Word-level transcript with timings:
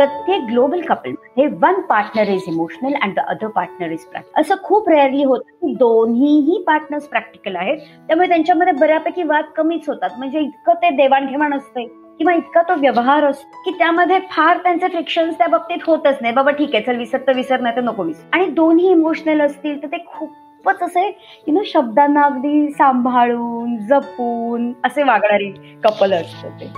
प्रत्येक 0.00 0.42
global 0.42 0.80
couple 0.80 1.14
हे 1.36 1.46
one 1.62 1.80
partner 1.88 2.28
is 2.32 2.44
emotional 2.48 2.94
and 3.02 3.14
the 3.14 3.24
other 3.28 3.48
partner 3.56 3.90
is 3.92 4.04
practical 4.04 4.40
असं 4.40 4.62
खूप 4.64 4.88
रेअरली 4.88 5.24
होतं 5.24 5.50
की 5.60 5.74
दोन्हीही 5.74 6.62
पार्टनर्स 6.66 7.08
प्रॅक्टिकल 7.08 7.56
आहेत. 7.56 7.78
त्यामुळे 8.08 8.28
त्यांच्यामध्ये 8.28 8.72
बऱ्यापैकी 8.80 9.22
वाद 9.22 9.44
कमीच 9.56 9.88
होतात. 9.88 10.10
म्हणजे 10.18 10.40
इतकं 10.40 10.74
ते 10.82 10.90
देवाणघेवाण 10.96 11.54
असते 11.54 11.84
किंवा 11.84 12.34
इतका 12.34 12.62
तो 12.68 12.74
व्यवहार 12.80 13.24
असतो 13.24 13.62
की 13.64 13.78
त्यामध्ये 13.78 14.18
फार 14.30 14.58
त्यांचे 14.62 14.88
फ्रिक्शन 14.88 15.30
त्या 15.32 15.48
बाबतीत 15.48 15.86
होतच 15.86 16.18
नाही. 16.20 16.34
बाबा 16.34 16.50
ठीक 16.50 16.74
आहे 16.74 16.84
चल 16.84 16.96
विसर 16.98 17.26
तर 17.26 17.36
विसर 17.36 17.60
नाही 17.60 17.76
तर 17.76 17.82
नको 17.82 18.02
विसर. 18.02 18.28
आणि 18.32 18.46
दोन्ही 18.46 18.90
इमोशनल 18.90 19.40
असतील 19.40 19.82
तर 19.82 19.86
ते 19.86 20.04
खूपच 20.06 20.82
असे 20.82 21.06
यु 21.08 21.54
नो 21.54 21.62
शब्दांना 21.72 22.22
अगदी 22.22 22.70
सांभाळून 22.72 23.76
जपून 23.88 24.72
असे 24.84 25.02
वागणारी 25.02 25.50
कपल 25.84 26.12
असतं 26.14 26.58
ते. 26.60 26.72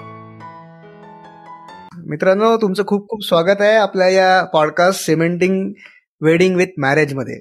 मित्रांनो 2.06 2.56
तुमचं 2.56 2.84
खूप 2.86 3.08
खूप 3.08 3.24
स्वागत 3.24 3.60
आहे 3.60 3.74
आपल्या 3.76 4.08
या 4.08 4.44
पॉडकास्ट 4.44 5.04
सिमेंटिंग 5.04 5.72
वेडिंग 6.20 6.56
विथ 6.56 6.78
मॅरेजमध्ये. 6.78 7.38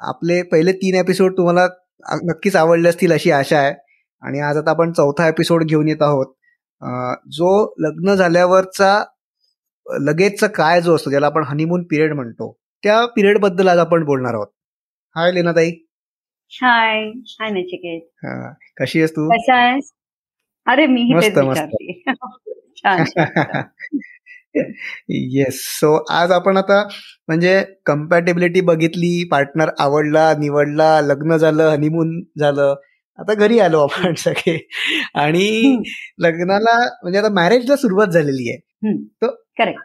आपले 0.00 0.42
पहिले 0.42 0.72
तीन 0.72 0.94
एपिसोड 0.94 1.36
तुम्हाला 1.36 1.66
नक्कीच 2.24 2.56
आवडले 2.56 2.88
असतील 2.88 3.12
अशी 3.12 3.30
आशा 3.30 3.58
आहे. 3.58 3.74
आणि 4.22 4.40
आज 4.40 4.56
आता 4.56 4.70
आपण 4.70 4.92
चौथा 4.92 5.28
एपिसोड 5.28 5.64
घेऊन 5.64 5.88
येत 5.88 6.02
आहोत. 6.02 6.34
जो 7.32 7.74
लग्न 7.78 8.14
झाल्यावरचा 8.14 8.92
लगेचचा 9.86 10.46
काय 10.46 10.80
जो 10.82 10.94
असतो 10.96 11.10
ज्याला 11.10 11.26
आपण 11.26 11.44
हनीमून 11.44 11.84
पिरियड 11.84 12.12
म्हणतो 12.12 12.52
त्या 12.82 13.04
पिरियडबद्दल 13.06 13.68
आज 13.68 13.78
आपण 13.78 14.04
बोलणार 14.04 14.34
आहोत. 14.34 14.48
हाय 15.16 15.32
लेनाताई. 15.32 15.70
हाय 16.52 17.02
हाय 17.08 17.50
नचिकेत. 17.50 18.08
कशी 18.80 18.98
आहेस 18.98 19.10
तू? 19.10 19.28
कशा 19.28 19.56
आहेस? 19.56 19.92
अरे 20.66 20.86
मी 20.86 21.12
मस्त 21.14 21.38
मस्त. 21.38 22.45
येस 25.08 25.60
सो 25.80 25.94
आज 26.10 26.30
आपण 26.32 26.56
आता 26.56 26.82
म्हणजे 27.28 27.62
कम्पॅटेबिलिटी 27.86 28.60
बघितली 28.60 29.28
पार्टनर 29.30 29.70
आवडला 29.78 30.32
निवडला 30.38 31.00
लग्न 31.00 31.36
झालं 31.36 31.68
हनीमून 31.70 32.20
झालं 32.40 32.74
आता 33.18 33.34
घरी 33.34 33.58
आलो 33.58 33.80
आपण 33.80 34.14
सगळे. 34.14 34.56
आणि 35.14 35.76
लग्नाला 36.18 36.76
म्हणजे 37.02 37.18
आता 37.18 37.28
मॅरेजला 37.28 37.76
सुरुवात 37.76 38.06
झालेली 38.06 38.50
आहे. 38.50 38.58
तर 39.22 39.28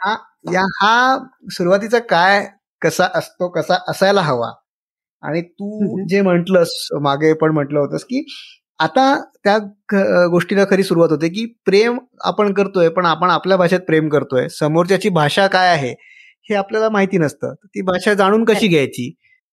हा 0.06 0.16
या 0.54 0.62
हा 0.82 1.18
सुरुवातीचा 1.52 2.00
काय 2.00 2.46
कसा 2.82 3.08
असतो 3.16 3.50
कसा 3.50 3.78
असायला 3.88 4.22
हवा? 4.22 4.52
आणि 5.24 5.42
तू 5.42 6.06
जे 6.10 6.22
म्हंटलस 6.22 6.88
मागे 7.02 7.34
पण 7.34 7.52
म्हटलं 7.52 7.80
होतंस 7.80 8.04
की 8.04 8.24
आता 8.82 9.04
त्या 9.44 9.58
गोष्टीला 10.32 10.64
खरी 10.70 10.84
सुरुवात 10.84 11.10
होते 11.12 11.28
की 11.30 11.46
प्रेम 11.66 11.98
आपण 12.26 12.54
करतोय 12.54 12.90
पण 12.90 13.06
आपण 13.06 13.30
आपल्या 13.30 13.58
भाषेत 13.58 13.80
प्रेम 13.88 14.08
करतोय. 14.10 14.48
समोरच्याची 14.50 15.10
भाषा 15.10 15.48
काय 15.48 15.70
आहे 15.70 15.92
हे 16.50 16.56
आपल्याला 16.56 16.90
माहिती 16.90 17.18
नसतं. 17.18 17.54
ती 17.54 17.82
भाषा 17.82 18.14
जाणून 18.14 18.44
कशी 18.46 18.68
घ्यायची? 18.68 19.12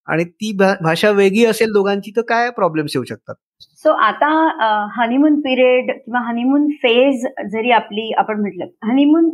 आणि 0.09 0.25
ती 0.25 0.53
भाषा 0.83 1.11
वेगळी 1.11 1.45
असेल 1.45 1.73
दोघांची 1.73 2.11
तर 2.17 2.23
काय 2.29 2.51
प्रॉब्लेम्स 2.51 2.93
येऊ 2.97 3.05
शकतात? 3.05 3.35
सो 3.83 3.93
आता 3.93 4.29
हनीमून 4.97 5.41
पिरियड 5.41 5.91
किंवा 5.91 6.21
हनीमून 6.29 6.69
फेज 6.83 7.27
जरी 7.53 7.71
आपली 7.71 8.11
आपण 8.19 8.41
म्हटलं 8.41 8.65
हनीमून 8.91 9.31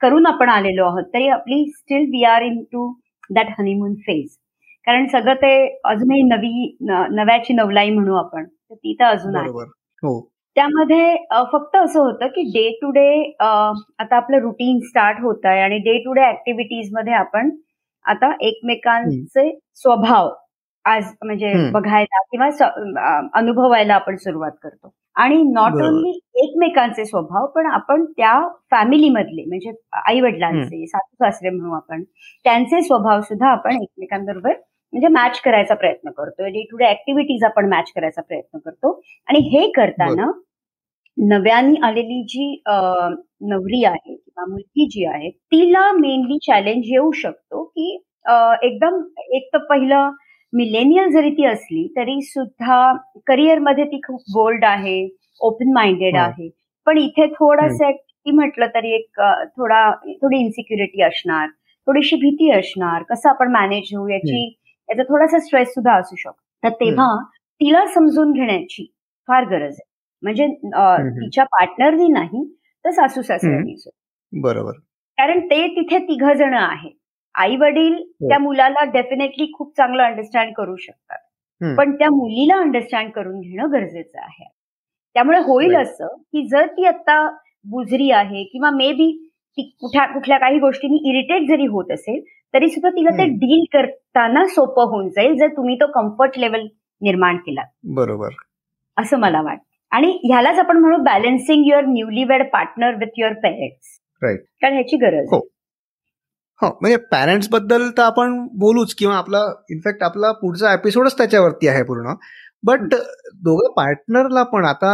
करून 0.00 0.26
आपण 0.26 0.48
आलेलो 0.48 0.84
आहोत 0.84 1.04
तरी 1.14 1.28
आपली 1.28 1.64
still 1.70 2.06
we 2.10 2.22
are 2.24 2.42
into 2.72 2.92
that 3.34 3.48
honeymoon 3.58 3.94
phase 4.06 4.28
कारण 4.86 5.06
सगळं 5.08 5.34
ते 5.42 5.52
अजूनही 5.84 6.22
नवी 6.22 6.76
नव्याची 6.80 7.54
नवलाई 7.54 7.90
म्हणू 7.90 8.14
आपण. 8.18 8.44
तर 8.70 8.74
ती 8.74 8.94
तर 9.00 9.04
अजून 9.04 9.36
आहे. 9.36 9.48
हो. 10.02 10.20
त्यामध्ये 10.56 11.14
फक्त 11.52 11.76
असं 11.76 12.00
होतं 12.00 12.26
की 12.26 12.42
डे 12.54 12.68
टू 12.82 12.90
डे 12.90 13.08
आता 13.40 14.16
आपलं 14.16 14.38
रुटीन 14.38 14.78
स्टार्ट 14.80 15.18
होत 15.22 15.44
आहे 15.44 15.60
आणि 15.60 15.78
डे 15.78 15.96
टू 16.04 16.12
डे 16.12 16.22
ऍक्टिव्हिटीजमध्ये 16.22 17.12
आपण 17.14 17.50
आता 18.04 18.32
एकमेकांचे 18.40 19.50
स्वभाव 19.76 20.30
आज 20.84 21.12
म्हणजे 21.24 21.52
बघायला 21.70 22.22
किंवा 22.30 22.48
अनुभवायला 23.34 23.94
आपण 23.94 24.16
सुरुवात 24.16 24.52
करतो. 24.62 24.92
आणि 25.16 25.42
नॉट 25.44 25.72
ओनली 25.84 26.10
एकमेकांचे 26.34 27.04
स्वभाव 27.04 27.46
पण 27.46 27.66
आपण 27.66 28.04
त्या 28.06 28.32
फॅमिलीमधले 28.70 29.44
म्हणजे 29.44 29.70
आई 30.06 30.20
वडिलांचे 30.20 30.86
सासू 30.86 31.24
सासरे 31.24 31.50
म्हणू 31.50 31.74
आपण 31.74 32.02
त्यांचे 32.44 32.80
स्वभाव 32.82 33.20
सुद्धा 33.20 33.48
आपण 33.48 33.82
एकमेकांबरोबर 33.82 34.52
म्हणजे 34.92 35.08
मॅच 35.08 35.40
करायचा 35.40 35.74
प्रयत्न 35.74 36.10
करतोय. 36.10 36.50
डे 36.50 36.62
टू 36.70 36.76
डे 36.76 36.84
ऍक्टिव्हिटीज 36.90 37.44
आपण 37.44 37.68
मॅच 37.70 37.90
करायचा 37.96 38.22
प्रयत्न 38.22 38.58
करतो. 38.58 39.00
आणि 39.28 39.38
हे 39.52 39.70
करताना 39.76 40.30
नव्याने 41.16 41.80
आलेली 41.86 42.22
जी 42.28 42.52
नवरी 43.48 43.84
आहे 43.84 44.14
किंवा 44.14 44.44
मुलगी 44.50 44.86
जी 44.90 45.04
आहे 45.06 45.30
तिला 45.52 45.90
मेनली 45.92 46.38
चॅलेंज 46.46 46.84
येऊ 46.90 47.10
शकतो 47.16 47.62
की 47.64 47.90
एकदम 48.64 49.00
एक 49.34 49.48
तर 49.52 49.58
पहिलं 49.70 50.10
मिलेनियल 50.52 51.10
जरी 51.10 51.30
ती 51.30 51.44
असली 51.46 51.86
तरी 51.96 52.20
सुद्धा 52.24 52.92
करिअरमध्ये 53.26 53.84
ती 53.84 54.00
खूप 54.06 54.20
बोल्ड 54.34 54.64
आहे 54.64 54.98
ओपन 55.40 55.72
माइंडेड 55.74 56.16
आहे. 56.16 56.48
पण 56.86 56.98
इथे 56.98 57.26
थोडस 57.32 57.80
ती 57.82 58.30
म्हटलं 58.30 58.66
तरी 58.74 58.94
एक 58.94 59.20
थोडा 59.56 59.90
थोडी 60.22 60.38
इन्सिक्युरिटी 60.38 61.02
असणार 61.02 61.48
थोडीशी 61.86 62.16
भीती 62.16 62.50
असणार. 62.52 63.02
कसं 63.10 63.28
आपण 63.28 63.52
मॅनेज 63.52 63.94
होऊ 63.94 64.08
याची 64.08 64.48
याचा 64.90 65.02
थोडासा 65.02 65.38
स्ट्रेस 65.38 65.68
सुद्धा 65.68 65.94
असू 65.94 66.16
शकतो. 66.16 66.40
तर 66.62 66.68
तेव्हा 66.68 67.08
तिला 67.60 67.86
समजून 67.86 68.32
घेण्याची 68.32 68.86
फार 69.28 69.44
गरज 69.44 69.72
आहे. 69.72 69.88
म्हणजे 70.22 70.46
तिच्या 71.20 71.44
पार्टनरनी 71.44 72.08
नाही 72.08 72.44
तर 72.84 72.90
सासू 72.90 73.22
सासऱ्यांनी 73.22 73.74
बरोबर. 74.32 74.72
कारण 75.18 75.40
ते 75.46 75.66
तिथे 75.66 75.98
तिघ 75.98 76.24
जण 76.32 76.54
आहेत. 76.54 76.92
आई 77.34 77.56
वडील 77.56 78.02
त्या 78.28 78.38
मुलाला 78.38 78.84
डेफिनेटली 78.84 79.50
खूप 79.54 79.76
चांगलं 79.76 80.02
अंडरस्टँड 80.02 80.52
करू 80.56 80.76
शकतात. 80.76 81.18
पण 81.76 81.94
त्या 81.96 82.08
मुलीला 82.10 82.56
अंडरस्टँड 82.56 83.10
करून 83.12 83.40
घेणं 83.40 83.72
गरजेचं 83.72 84.20
आहे. 84.20 84.44
त्यामुळे 85.16 85.38
होईल 85.38 85.76
असं 85.76 86.06
की 86.06 86.46
जर 86.48 86.66
ती 86.66 86.84
आता 86.86 87.24
बुजरी 87.70 88.10
आहे 88.10 88.44
किंवा 88.44 88.70
मे 88.70 88.92
बी 88.92 89.10
ती 89.58 89.62
कुठल्या 89.80 90.06
कुठल्या 90.06 90.38
काही 90.38 90.58
गोष्टींनी 90.58 90.98
इरिटेट 91.10 91.48
जरी 91.48 91.66
होत 91.66 91.90
असेल 91.90 92.20
तरी 92.54 92.68
सुद्धा 92.68 92.88
तिला 92.90 93.10
ते 93.10 93.24
डील 93.36 93.64
करताना 93.72 94.44
सोपं 94.46 94.88
होऊन 94.90 95.08
जाईल 95.08 95.36
जर 95.38 95.48
तुम्ही 95.48 95.74
तो 95.76 95.86
कम्फर्ट 95.92 96.38
लेवल 96.38 96.66
निर्माण 97.02 97.36
केला. 97.36 97.62
बरोबर. 97.94 98.28
असं 98.96 99.18
मला 99.18 99.40
वाटतं. 99.42 99.64
आणि 99.92 100.10
ह्यालाच 100.24 100.58
आपण 100.58 100.76
म्हणू 100.76 100.96
balancing 100.96 101.64
your 101.66 101.84
newly 101.84 102.24
wed 102.24 102.42
partner 102.52 102.94
with 102.94 103.18
your 103.18 103.32
parents 103.32 103.98
right 104.22 104.40
कारण 104.62 104.74
ह्याची 104.74 104.96
गरज 104.96 105.28
हो. 105.32 105.40
म्हणजे 106.60 106.96
पॅरेंट्सबद्दल 107.10 107.88
तर 107.90 108.02
आपण 108.02 108.36
बोलूच 108.58 108.94
किंवा 108.94 109.16
आपला 109.16 109.38
इनफॅक्ट 109.70 110.02
आपला 110.02 110.32
पुढचा 110.32 110.72
एपिसोडच 110.74 111.16
त्याच्यावरती 111.18 111.68
आहे 111.68 111.82
पूर्ण. 111.82 112.12
बट 112.62 112.94
दोघं 113.44 113.70
पार्टनरला 113.76 114.42
पण 114.52 114.64
आता 114.66 114.90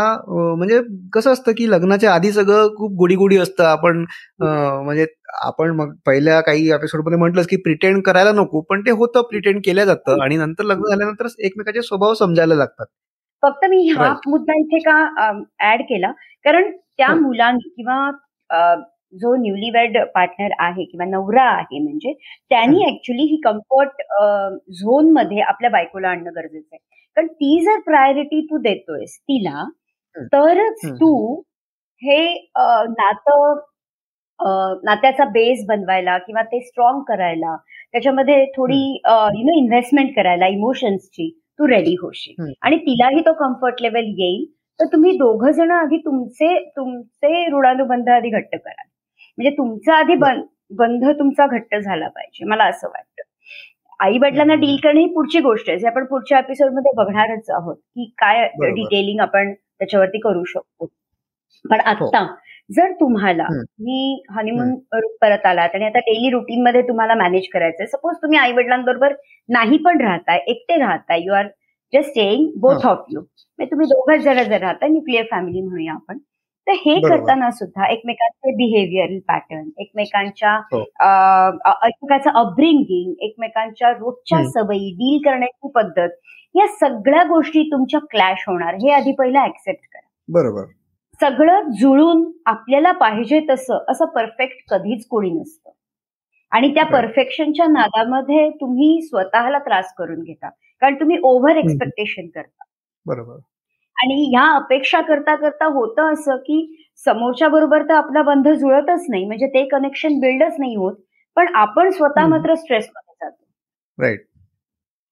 म्हणजे 0.56 0.81
कसं 1.12 1.32
असतं 1.32 1.53
की 1.59 1.71
लग्नाच्या 1.71 2.12
आधी 2.15 2.31
सगळं 2.32 2.69
खूप 2.77 2.93
गुडी 2.99 3.15
गुडी 3.16 3.37
असतं. 3.38 3.65
आपण 3.65 4.04
म्हणजे 4.41 5.06
आपण 5.44 5.71
मग 5.76 5.94
पहिल्या 6.06 6.41
काही 6.41 6.71
एपिसोडमध्ये 6.75 7.19
म्हटलं 7.19 7.43
की 7.50 7.56
प्रिटेंड 7.62 8.03
करायला 8.06 8.32
नको 8.32 8.60
पण 8.71 8.81
ते 8.87 8.91
होतं 9.00 9.22
प्रिटेंड 9.31 9.60
केलं 9.65 9.84
जातं. 9.84 10.22
आणि 10.22 10.37
नंतर 10.37 10.65
लग्न 10.65 10.88
झाल्यानंतर 10.91 11.26
एकमेकाचे 11.47 11.82
स्वभाव 11.82 12.15
समजायला 12.15 12.55
लागतात. 12.55 12.87
फक्त 13.43 13.65
मी 13.71 13.87
हा 13.97 14.12
मुद्दा 14.28 14.53
इथे 14.60 14.78
का 14.81 15.31
ऍड 15.72 15.82
केला? 15.82 16.10
कारण 16.44 16.71
त्या 16.99 17.15
मुलांनी 17.15 17.69
किंवा 17.76 18.10
जो 19.15 19.34
न्यूली 19.43 19.71
वेड 19.71 19.97
पार्टनर 20.15 20.53
आहे 20.60 20.84
किंवा 20.84 21.05
नवरा 21.09 21.43
आहे 21.50 21.78
म्हणजे 21.78 22.12
त्यांनी 22.50 22.84
ऍक्च्युली 22.87 23.22
ही 23.31 23.41
कम्फर्ट 23.44 24.03
झोनमध्ये 24.72 25.41
आपल्या 25.43 25.71
बायकोला 25.71 26.09
आणणं 26.09 26.31
गरजेचं 26.37 26.69
आहे. 26.72 26.78
कारण 27.16 27.27
ती 27.32 27.60
जर 27.65 27.78
प्रायोरिटी 27.81 28.41
तू 28.47 28.59
देतोयस 28.62 29.16
तिला 29.21 29.65
तरच 30.32 30.84
तू 31.00 31.10
हे 32.03 32.19
नातं 32.91 33.54
नात्याचा 34.85 35.25
बेस 35.32 35.64
बनवायला 35.69 36.17
किंवा 36.19 36.43
ते 36.43 36.61
स्ट्रॉंग 36.67 37.02
करायला 37.08 37.56
त्याच्यामध्ये 37.93 38.44
थोडी 38.56 38.79
यु 38.96 39.44
नो 39.44 39.56
इन्व्हेस्टमेंट 39.58 40.14
करायला 40.17 40.46
इमोशन्सची 40.46 41.29
तू 41.58 41.67
रेडी 41.69 41.94
होशील. 42.00 42.35
आणि 42.62 42.76
तिलाही 42.79 43.20
तो 43.26 43.32
कम्फर्ट 43.35 43.82
लेवल 43.82 44.06
येईल. 44.19 44.44
तर 44.81 44.87
तुम्ही 44.93 45.12
दोघ 45.19 45.49
जण 45.49 45.70
आधी 45.70 45.99
तुमचे 45.99 46.49
तुमचे 46.76 47.46
ऋणानुबंध 47.52 48.08
आधी 48.11 48.31
घट्ट 48.31 48.55
करा 48.55 48.82
म्हणजे 49.38 49.50
तुमचा 49.58 49.94
आधी 49.99 50.14
बंध 50.79 51.05
तुमचा 51.19 51.46
घट्ट 51.46 51.75
झाला 51.76 52.08
पाहिजे 52.08 52.44
मला 52.50 52.64
असं 52.64 52.88
वाटतं. 52.88 53.23
आई 54.00 54.19
वडिलांना 54.22 54.54
डील 54.54 54.76
करणं 54.82 55.00
ही 55.00 55.06
पुढची 55.14 55.40
गोष्ट 55.40 55.69
आहे. 55.70 55.87
आपण 55.87 56.04
पुढच्या 56.06 56.38
एपिसोडमध्ये 56.38 56.90
बघणारच 56.96 57.50
आहोत 57.50 57.76
की 57.76 58.04
काय 58.19 58.46
डिटेलिंग 58.56 59.20
आपण 59.20 59.52
त्याच्यावरती 59.52 60.19
करू 60.20 60.44
शकतो. 60.44 60.87
पण 61.64 61.81
आता 61.81 62.26
जर 62.70 62.93
तुम्हाला 63.00 63.46
मी 63.81 64.22
हनीमून 64.37 64.75
परत 65.22 65.46
आलात 65.46 65.75
आणि 65.75 65.84
आता 65.84 65.98
डेली 66.00 66.31
रुटीन 66.31 66.62
मध्ये 66.62 66.82
तुम्हाला 66.88 67.14
मॅनेज 67.14 67.48
करायचंय. 67.52 67.87
सपोज 67.87 68.16
तुम्ही 68.22 68.38
आई 68.38 68.52
वडिलांबरोबर 68.52 69.12
नाही 69.48 69.78
पण 69.84 70.00
राहताय 70.00 70.38
एकटे 70.46 70.78
राहताय 70.78 71.22
you 71.25 71.32
are 71.34 71.46
just 71.92 72.10
staying 72.10 72.49
both 72.60 72.87
of 72.87 73.04
you 73.10 73.20
म्हणजे 73.20 73.70
तुम्ही 73.70 73.87
दोघच 73.87 74.20
जरा 74.22 74.42
जर 74.42 74.60
राहताय 74.60 74.88
न्यूक्लिअर 74.88 75.25
फॅमिली 75.31 75.60
म्हणूया 75.60 75.92
आपण. 75.92 76.19
तर 76.66 76.72
हे 76.72 77.00
करताना 77.00 77.50
सुद्धा 77.50 77.86
एकमेकांचे 77.86 78.50
बिहेवियर 78.50 79.18
पॅटर्न 79.28 79.68
एकमेकांच्या 79.78 80.54
हो. 80.72 80.80
एकमेकांचं 81.86 82.30
अपब्रिंगिंग 82.30 83.14
एकमेकांच्या 83.20 83.90
रोजच्या 83.90 84.42
सवयी 84.44 84.90
डील 84.94 85.30
करण्याची 85.30 85.70
पद्धत 85.74 86.08
या 86.54 86.66
सगळ्या 86.66 87.22
गोष्टी 87.22 87.62
तुमच्या 87.62 88.00
क्लॅश 88.00 88.44
होणार. 88.48 88.74
हे 88.74 88.90
आधी 88.90 89.12
पहिलं 89.12 89.38
ऍक्सेप्ट 89.38 89.84
करा. 89.92 90.06
बरोबर. 90.28 90.64
सगळं 91.20 91.60
जुळून 91.80 92.32
आपल्याला 92.46 92.92
पाहिजे 92.92 93.40
तसं 93.50 93.84
असं 93.88 94.04
परफेक्ट 94.04 94.56
कधीच 94.68 95.06
कोणी 95.06 95.30
नसतं. 95.30 95.70
आणि 96.52 96.74
त्या 96.74 96.84
परफेक्शनच्या 96.84 97.66
नादामध्ये 97.66 98.50
तुम्ही 98.50 99.02
स्वतःला 99.02 99.58
त्रास 99.58 99.94
करून 99.94 100.22
घेता. 100.22 100.48
कारण 100.80 100.94
तुम्ही 100.94 101.18
ओव्हर 101.22 101.56
एक्सपेक्टेशन 101.56 102.26
करता. 102.34 102.64
बरोबर. 103.06 103.36
आणि 103.98 104.14
ह्या 104.31 104.44
अपेक्षा 104.54 105.00
करता 105.00 105.34
करता 105.37 105.66
होतं 105.75 106.12
असं 106.12 106.37
की 106.46 106.58
समोरच्या 107.04 107.48
बरोबर 107.48 107.82
तर 107.88 107.94
आपला 107.94 108.22
बंध 108.22 108.48
जुळतच 108.50 109.06
नाही 109.10 109.25
म्हणजे 109.26 109.46
ते 109.54 109.64
कनेक्शन 109.69 110.19
बिल्डच 110.20 110.54
नाही 110.58 110.75
होत 110.76 110.94
पण 111.37 111.54
आपण 111.56 111.90
स्वतः 111.90 112.26
मात्र 112.26 112.54
स्ट्रेसमध्ये 112.54 113.14
जातो. 113.14 113.44
राईट 113.98 114.25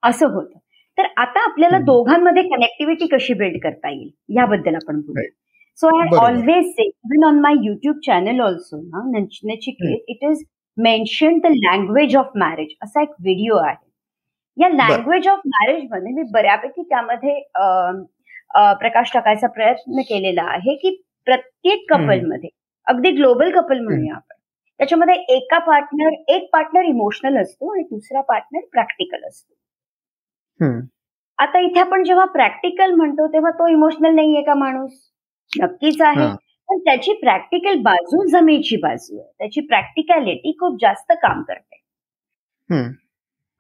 असं 0.03 0.27
होतं. 0.35 0.59
तर 0.99 1.07
आता 1.17 1.45
आपल्याला 1.45 1.79
दोघांमध्ये 1.85 2.43
कनेक्टिव्हिटी 2.49 3.07
कशी 3.13 3.35
बिल्ड 3.35 3.59
करता 3.63 3.91
येईल 3.91 4.11
याबद्दल 4.37 4.75
आपण 4.75 5.01
बोलू. 5.01 5.23
So 5.79 5.89
I 6.01 6.17
always 6.19 6.67
say 6.73 6.85
even 6.85 7.25
on 7.27 7.41
my 7.41 7.55
YouTube 7.65 7.97
channel 8.07 8.41
also 8.41 8.81
ना 8.81 9.53
it 10.09 10.25
is 10.31 10.45
mention 10.77 11.39
the 11.39 11.47
language 11.55 12.17
of 12.17 12.31
marriage 12.37 12.75
असा 12.83 13.03
एक 13.03 13.09
व्हिडिओ 13.21 13.57
आहे. 13.57 13.77
या 14.57 14.69
लँग्वेज 14.69 15.29
ऑफ 15.29 15.41
मॅरेजमध्ये 15.47 16.13
मी 16.15 16.23
बऱ्यापैकी 16.33 16.83
त्यामध्ये 16.83 17.41
प्रकाश 18.55 19.11
टाकायचा 19.15 19.47
प्रयत्न 19.47 20.01
केलेला 20.01 20.43
आहे 20.43 20.75
की 20.75 20.91
प्रत्येक 21.27 21.85
कपलमध्ये 21.91 22.49
अगदी 22.87 23.11
ग्लोबल 23.11 23.51
कपल 23.51 23.79
म्हणूया 23.81 24.15
आपण 24.15 24.37
त्याच्यामध्ये 24.81 25.15
एका 25.29 25.59
पार्टनर 25.59 26.15
एक 26.29 26.49
पार्टनर 26.53 26.85
इमोशनल 26.85 27.41
असतो 27.43 27.73
आणि 27.75 27.83
दुसरा 27.83 28.21
पार्टनर 28.21 28.61
प्रॅक्टिकल 28.73 29.27
असतो. 29.29 29.55
आता 31.39 31.59
इथे 31.59 31.81
आपण 31.81 32.05
जेव्हा 32.05 32.25
प्रॅक्टिकल 32.25 32.93
म्हणतो 32.95 33.27
तेव्हा 33.27 33.51
तो 33.51 33.67
इमोशनल 33.69 34.15
नाहीये 34.15 34.43
का 34.43 34.55
माणूस? 34.55 34.93
नक्कीच 35.53 36.01
आहे. 36.03 36.27
पण 36.69 36.79
त्याची 36.79 37.13
प्रॅक्टिकल 37.13 37.81
बाजू 37.83 38.27
जमेची 38.29 38.77
बाजू 38.77 39.19
आहे. 39.21 39.31
त्याची 39.39 39.61
प्रॅक्टिकॅलिटी 39.67 40.53
खूप 40.61 40.77
जास्त 40.81 41.13
काम 41.23 41.43
करते. 41.43 41.83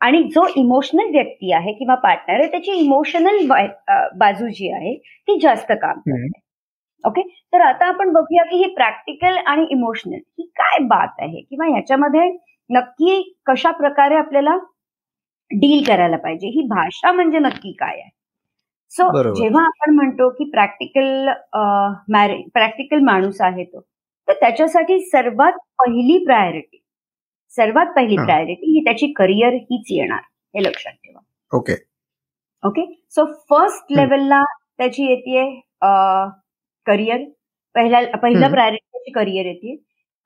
आणि 0.04 0.22
जो 0.34 0.46
इमोशनल 0.56 1.10
व्यक्ती 1.12 1.52
आहे 1.54 1.72
किंवा 1.72 1.94
पार्टनर 2.02 2.40
आहे 2.40 2.50
त्याची 2.50 2.72
इमोशनल 2.78 3.38
बाजू 4.18 4.48
जी 4.48 4.70
आहे 4.72 4.94
ती 5.28 5.38
जास्त 5.40 5.72
काम 5.72 5.98
करते. 6.00 6.40
ओके 7.04 7.22
तर 7.52 7.60
आता 7.60 7.86
आपण 7.88 8.12
बघूया 8.12 8.42
की 8.50 8.56
ही 8.56 8.68
प्रॅक्टिकल 8.74 9.36
आणि 9.46 9.66
इमोशनल 9.70 10.18
ही 10.38 10.46
काय 10.56 10.78
बात 10.88 11.20
आहे? 11.20 11.40
किंवा 11.40 11.66
ह्याच्यामध्ये 11.68 12.28
नक्की 12.70 13.22
कशा 13.46 13.70
प्रकारे 13.72 14.14
आपल्याला 14.16 14.56
डील 15.50 15.82
करायला 15.86 16.16
पाहिजे? 16.16 16.48
ही 16.48 16.66
भाषा 16.68 17.12
म्हणजे 17.12 17.38
नक्की 17.38 17.72
काय 17.80 18.00
आहे? 18.00 18.10
सो 18.92 19.32
जेव्हा 19.34 19.64
आपण 19.64 19.94
म्हणतो 19.94 20.28
की 20.30 20.44
प्रॅक्टिकल 20.50 21.28
मॅरेज 22.12 22.42
प्रॅक्टिकल 22.54 22.98
माणूस 23.04 23.40
आहे 23.40 23.64
तो 23.64 23.80
तर 24.28 24.32
त्याच्यासाठी 24.40 24.98
सर्वात 25.02 25.52
पहिली 25.78 26.24
प्रायोरिटी 26.24 26.78
सर्वात 27.56 27.86
पहिली 27.96 28.16
प्रायोरिटी 28.16 28.72
ही 28.72 28.84
त्याची 28.84 29.12
करिअर 29.12 29.54
हीच 29.54 29.90
येणार 29.90 30.20
हे 30.54 30.62
लक्षात 30.62 30.92
ठेवा. 30.92 31.20
ओके. 31.52 31.74
ओके? 32.62 32.84
सो 33.10 33.24
फर्स्ट 33.50 33.92
लेवलला 33.92 34.42
त्याची 34.78 35.04
येते 35.04 35.44
करिअर. 36.86 37.24
पहिल्या 37.74 38.00
पहिला 38.22 38.48
प्रायोरिटी 38.48 38.86
त्याची 38.92 39.10
करिअर 39.10 39.46
येते 39.46 39.74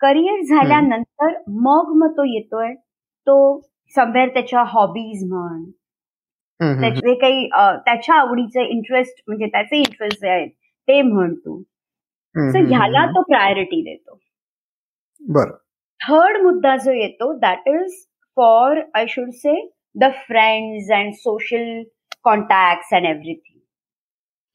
करिअर 0.00 0.40
झाल्यानंतर 0.40 1.32
मग 1.48 1.92
मग 1.96 2.10
तो 2.12 2.24
येतोय 2.24 2.72
तो 3.26 3.36
समवेअर 3.94 4.28
त्याच्या 4.28 4.62
हॉबीज 4.68 5.24
म्हण 5.28 5.64
त्याचे 6.80 7.14
काही 7.14 7.46
त्याच्या 7.84 8.14
आवडीचे 8.14 8.64
इंटरेस्ट 8.68 9.22
म्हणजे 9.28 9.46
त्याचे 9.46 9.78
इंटरेस्ट 9.78 10.20
जे 10.20 10.28
आहेत 10.28 10.50
ते 10.88 11.00
म्हणतो 11.02 11.60
सो 12.34 12.58
ह्याला 12.68 13.04
तो 13.06 13.22
प्रायोरिटी 13.22 13.80
देतो. 13.82 14.18
बरं. 15.20 15.56
थर्ड 16.00 16.42
मुद्दा 16.42 16.76
जो 16.76 16.92
येतो 16.92 17.32
that 17.38 17.68
is 17.68 17.94
for 18.36 18.80
I 18.94 19.06
should 19.08 19.30
say 19.36 19.54
the 19.96 20.10
friends 20.26 20.90
and 20.92 21.12
social 21.16 21.82
contact 22.24 22.94
and 22.94 23.06
everything 23.06 23.58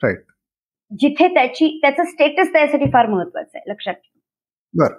right 0.02 0.24
जिथे 0.92 1.28
त्याची 1.34 1.68
त्याचं 1.82 2.04
स्टेटस 2.04 2.52
त्यासाठी 2.54 2.90
फार 2.94 3.08
महत्वाचं 3.08 3.58
आहे 3.58 3.72
लक्षात 3.72 3.94
ठेवा. 3.94 4.20
बर. 4.74 4.94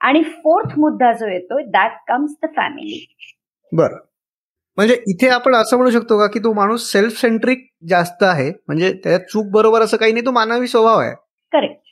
आणि 0.00 0.22
फोर्थ 0.22 0.78
मुद्दा 0.78 1.12
जो 1.12 1.26
येतो 1.28 1.60
दॅट 1.70 1.92
कम्स 2.08 2.34
द 2.42 2.46
फॅमिली 2.56 3.04
बर. 3.72 3.92
म्हणजे 4.78 4.94
इथे 5.08 5.28
आपण 5.28 5.54
असं 5.54 5.76
म्हणू 5.76 5.90
शकतो 5.90 6.18
का 6.18 6.26
की 6.32 6.38
तो 6.38 6.52
माणूस 6.52 6.90
सेल्फ 6.92 7.20
सेंट्रिक 7.20 7.66
जास्त 7.88 8.22
आहे 8.22 8.48
म्हणजे 8.50 8.92
त्याच्यात 8.94 9.28
चूक 9.30 9.46
बरोबर 9.52 9.82
असं 9.82 9.96
काही 9.96 10.12
नाही 10.12 10.24
तो 10.26 10.30
मानवी 10.32 10.66
स्वभाव 10.66 10.98
आहे. 10.98 11.14
करेक्ट 11.52 11.85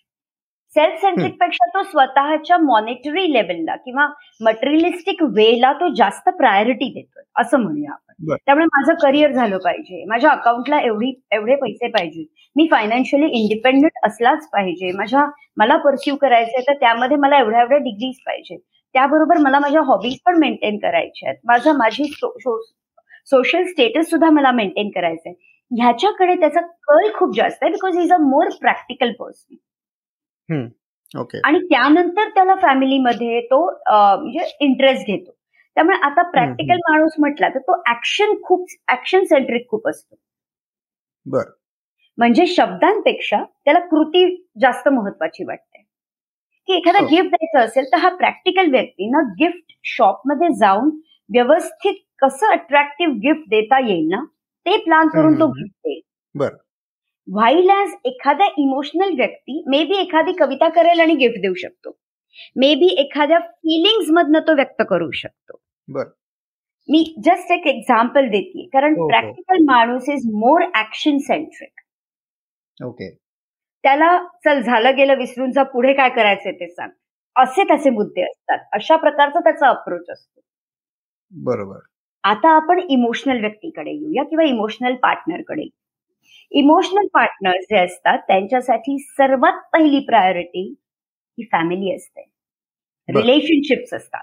सेल्फ 0.77 1.01
सेंट्रिकपेक्षा 1.01 1.67
तो 1.69 1.83
स्वतःच्या 1.83 2.57
मॉनिटरी 2.59 3.33
लेवलला 3.33 3.75
किंवा 3.77 4.07
मटेरियलिस्टिक 4.41 5.23
वेला 5.35 5.73
तो 5.73 5.89
जास्त 5.97 6.29
प्रायोरिटी 6.39 6.89
देतोय 6.95 7.23
असं 7.41 7.59
म्हणूया 7.59 7.93
आपण. 7.93 8.13
त्यामुळे 8.37 8.65
माझं 8.67 8.95
करिअर 9.03 9.31
झालं 9.33 9.59
पाहिजे. 9.65 10.05
माझ्या 10.09 10.31
अकाउंटला 10.31 10.81
एवढी 10.81 11.13
एवढे 11.33 11.55
पैसे 11.57 11.89
पाहिजे. 11.89 12.25
मी 12.57 12.67
फायनान्शियली 12.71 13.27
इंडिपेंडेंट 13.39 14.07
असलाच 14.07 14.49
पाहिजे. 14.53 14.91
माझ्या 14.97 15.25
मला 15.57 15.77
परस्यू 15.77 16.17
करायचंय 16.17 16.63
तर 16.69 16.75
त्यामध्ये 16.81 17.17
मला 17.17 17.39
एवढ्या 17.39 17.61
एवढ्या 17.61 17.79
डिग्रीज 17.79 18.17
पाहिजे 18.27 18.57
त्याबरोबर 18.95 19.39
मला 19.39 19.59
माझ्या 19.59 19.81
हॉबीज 19.83 20.17
पण 20.27 20.39
मेंटेन 20.39 20.79
करायच्या 20.79 21.29
आहेत. 21.29 21.39
माझं 21.45 21.77
माझी 21.79 22.05
सोशल 23.29 23.65
स्टेटस 23.65 24.11
सुद्धा 24.11 24.31
मला 24.31 24.51
मेंटेन 24.53 24.91
करायचंय. 24.95 25.33
ह्याच्याकडे 25.71 26.35
त्याचा 26.41 26.61
कल 26.61 27.09
खूप 27.15 27.37
जास्त 27.37 27.63
आहे 27.63 27.71
because 27.73 27.99
is 27.99 28.13
a 28.13 28.17
more 28.21 28.49
practical 28.61 29.13
person 29.21 29.55
okay 31.15 31.41
आणि 31.45 31.59
त्यानंतर 31.61 32.29
त्याला 32.29 32.55
फॅमिलीमध्ये 32.63 33.41
तो 33.41 33.65
म्हणजे 33.89 34.49
इंटरेस्ट 34.61 35.07
घेतो. 35.07 35.31
त्यामुळे 35.77 35.97
आता 35.97 36.23
प्रॅक्टिकल 36.31 36.79
माणूस 36.89 37.13
म्हटला 37.19 37.49
तर 37.49 37.59
तो 37.59 37.81
ऍक्शन 37.91 38.35
खूप 38.43 38.67
ऍक्शन 38.89 39.25
सेंट्रिक 39.25 39.69
खूप 39.71 39.89
असतो. 39.89 40.17
बर. 41.27 41.45
म्हणजे 42.19 42.47
शब्दांपेक्षा 42.47 43.43
त्याला 43.65 43.79
कृती 43.81 44.25
जास्त 44.61 44.89
महत्वाची 44.89 45.45
वाटते. 45.45 45.83
की 46.69 46.73
एखादा 46.73 47.01
गिफ्ट 47.01 47.25
हो. 47.25 47.29
द्यायचं 47.29 47.65
असेल 47.65 47.85
तर 47.85 47.99
हा 47.99 48.09
प्रॅक्टिकल 48.17 48.71
व्यक्ती 48.71 49.09
ना 49.11 49.21
गिफ्ट 49.39 49.73
शॉपमध्ये 49.87 50.49
जाऊन 50.59 50.91
व्यवस्थित 51.31 51.95
कसं 52.19 52.53
अट्रॅक्टिव्ह 52.53 53.15
गिफ्ट 53.15 53.49
देता 53.51 53.79
येईल 53.87 54.09
ना 54.09 54.25
ते 54.67 54.77
प्लॅन 54.85 55.09
करून 55.09 55.35
तो 55.41 55.47
गिफ्ट 55.47 55.77
देईल 55.85 56.01
बरं. 56.35 56.57
व्हाईल 57.29 57.71
ॲज 57.71 57.93
एखादा 58.05 58.47
इमोशनल 58.59 59.15
व्यक्ती 59.17 59.63
मे 59.67 59.85
बी 59.85 59.97
एखादी 59.97 60.33
कविता 60.33 60.69
करेल 60.69 61.01
आणि 61.01 61.15
गिफ्ट 61.15 61.41
देऊ 61.43 61.55
शकतो. 61.55 61.91
मे 62.57 62.75
बी 62.75 62.89
एखाद्या 63.01 63.39
फिलिंग्स 63.39 64.11
मधनं 64.11 64.41
तो 64.41 64.55
व्यक्त 64.55 64.83
करू 64.89 65.11
शकतो. 65.11 65.61
बर. 65.89 66.05
मी 66.89 67.03
जस्ट 67.25 67.53
एक 67.53 67.67
एक्झाम्पल 67.67 68.29
देते 68.29 68.67
कारण 68.67 68.95
प्रॅक्टिकल 68.95 69.55
हो, 69.55 69.61
हो. 69.61 69.65
माणूस 69.67 70.09
is 70.09 70.27
more 70.35 70.63
action 70.77 71.19
centric 71.19 71.81
okay 72.85 73.11
त्याला 73.85 74.09
चल 74.45 74.61
झालं 74.61 74.97
गेलं 74.97 75.15
विसरून 75.15 75.51
जा 75.53 75.63
पुढे 75.63 75.93
काय 75.93 76.09
करायचंय 76.09 76.53
ते 76.53 76.69
सांग. 76.69 76.91
असे 77.37 77.65
त्याचे 77.65 77.91
मुद्दे 77.91 78.23
असतात. 78.23 78.59
अशा 78.73 78.97
प्रकारचा 78.97 79.41
त्याचा 79.41 79.69
अप्रोच 79.69 80.11
असतो. 80.11 80.41
बरोबर. 81.33 81.79
आता 82.25 82.51
आपण 82.57 82.79
इमोशनल 82.91 83.41
व्यक्तीकडे 83.41 83.91
येऊया 83.91 84.23
किंवा 84.25 84.45
इमोशनल 84.45 84.95
पार्टनरकडे 84.95 85.67
इमोशनल 86.55 87.07
पार्टनर 87.15 87.57
जे 87.61 87.79
असतात 87.79 88.19
त्यांच्यासाठी 88.19 88.99
सर्वात 88.99 89.61
पहिली 89.73 90.01
प्रायोरिटी 90.01 90.63
ही 91.39 91.45
फॅमिली 91.53 91.95
असते. 91.95 92.23
रिलेशनशिप्स 93.09 93.95
असतात. 93.95 94.23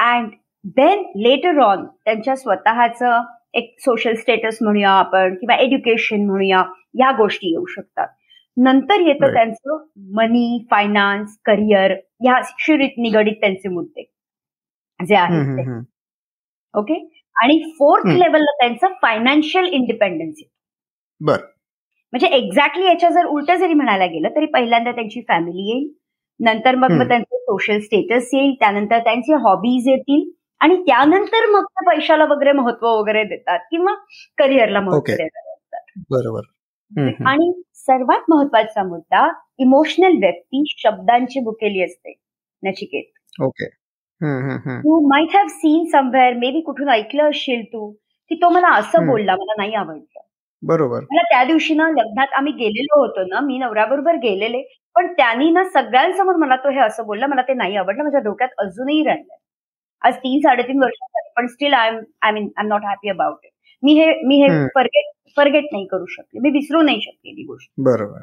अँड 0.00 0.30
देन 0.76 1.02
लेटर 1.16 1.58
ऑन 1.58 1.84
त्यांच्या 1.86 2.36
स्वतःचं 2.36 3.22
एक 3.54 3.74
सोशल 3.80 4.14
स्टेटस 4.14 4.58
म्हणूया 4.62 4.90
आपण 4.90 5.34
किंवा 5.34 5.56
एज्युकेशन 5.56 6.24
म्हणूया 6.26 6.62
या 6.98 7.10
गोष्टी 7.12 7.50
येऊ 7.50 7.64
शकतात. 7.66 8.08
नंतर 8.56 9.00
येतं 9.00 9.32
त्यांचं 9.34 9.84
मनी 10.14 10.66
फायनान्स 10.70 11.36
करिअर 11.44 11.92
ह्याशी 12.20 12.76
निगडित 12.76 13.34
त्यांचे 13.40 13.68
मुद्दे 13.68 14.02
जे 15.00 15.14
आहेत 15.16 15.68
ओके 16.74 16.94
आणि 17.36 17.72
फोर्थ 17.78 18.06
लेवलला 18.06 18.52
त्यांचं 18.52 18.86
फायनान्शियल 19.02 19.64
इंडिपेंडन्स 19.64 20.42
बर. 21.20 21.36
म्हणजे 22.12 22.26
एक्झॅक्टली 22.26 22.84
याच्या 22.84 23.10
जर 23.10 23.24
उलट 23.24 23.52
जरी 23.52 23.74
म्हणायला 23.74 24.06
गेलं 24.06 24.28
तरी 24.28 24.46
पहिल्यांदा 24.46 24.92
त्यांची 24.92 25.20
फॅमिली 25.20 25.70
येईल 25.70 25.92
नंतर 26.40 26.74
मग 26.74 26.90
मग 26.90 27.08
त्यांचं 27.08 27.36
सोशल 27.36 27.78
स्टेटस 27.78 28.30
येईल 28.32 28.54
त्यानंतर 28.54 28.98
त्यांचे 28.98 29.34
हॉबीज 29.34 29.88
येतील 29.88 30.30
आणि 30.60 30.76
त्यानंतर 30.76 31.46
मग 31.46 31.64
ते 31.64 31.86
पैशाला 31.86 32.24
वगैरे 32.24 32.52
महत्त्व 32.52 32.86
वगैरे 32.86 33.24
देतात 33.24 33.58
किंवा 33.70 33.94
करिअरला 34.38 34.80
महत्त्व 34.80 35.14
देतात. 35.14 36.00
बरोबर. 36.10 36.40
आणि 37.26 37.62
सर्वात 37.74 38.20
महत्त्वाचा 38.28 38.82
मुद्दा 38.82 39.28
इमोशनल 39.58 40.18
व्यक्ती 40.18 40.64
शब्दांची 40.78 41.40
बुकेली 41.40 41.84
असते 41.84 42.14
Nachiket. 42.62 43.42
Okay 43.42 43.81
you 44.22 45.00
might 45.08 45.36
have 45.36 45.46
seen 45.46 45.84
somewhere 45.84 46.32
maybe 46.50 46.60
कुठून 46.60 46.88
ऐकलं 46.88 47.22
असशील 47.22 47.62
तू 47.64 47.90
की 48.30 48.34
तो 48.34 48.48
मला 48.48 48.68
असं 48.68 49.06
बोलला 49.06 49.34
मला 49.36 49.52
नाही 49.56 49.74
आवडलं. 49.74 50.20
बरोबर. 50.62 51.00
मला 51.00 51.22
त्या 51.22 51.44
दिवशी 51.44 51.74
ना 51.74 51.88
लग्नात 51.88 52.32
आम्ही 52.32 52.52
गेलेलो 52.52 53.00
होतो 53.00 53.24
ना 53.26 53.40
मी 53.40 53.58
नवऱ्याबरोबर 53.58 54.16
गेलेले 54.16 54.62
पण 54.96 55.06
त्यांनी 55.12 55.50
ना 55.50 55.64
सगळ्यांसमोर 55.64 56.36
मला 56.36 56.56
तो 56.56 56.70
हे 56.70 56.80
असं 56.80 57.06
बोलला 57.06 57.26
मला 57.26 57.42
ते 57.42 57.54
नाही 57.54 57.76
आवडलं 57.76 58.02
माझ्या 58.02 58.20
डोक्यात 58.20 58.48
अजूनही 58.58 59.02
राहिलंय 59.04 59.36
आज 60.02 60.16
तीन 60.16 60.40
साडेतीन 60.40 60.82
वर्ष 60.82 60.98
झाली 61.00 61.30
पण 61.36 61.46
still 61.46 61.74
I 61.74 61.88
am 61.88 61.98
I 62.22 62.32
mean 62.32 62.48
I 62.56 62.64
am 62.64 62.68
not 62.68 62.84
happy 62.84 63.08
about 63.08 63.38
it 63.44 63.50
मी 63.82 63.92
हे 63.92 64.06
मी 64.26 64.40
हे 64.42 64.48
फर्गेट 64.66 65.10
फर्गेट 65.36 65.64
नाही 65.72 65.86
करू 65.86 66.06
शकले 66.06 66.40
मी 66.40 66.50
विसरू 66.50 66.82
नाही 66.82 67.00
शकले 67.00 67.30
ही 67.30 67.44
गोष्ट. 67.44 67.70
बरोबर. 67.78 68.20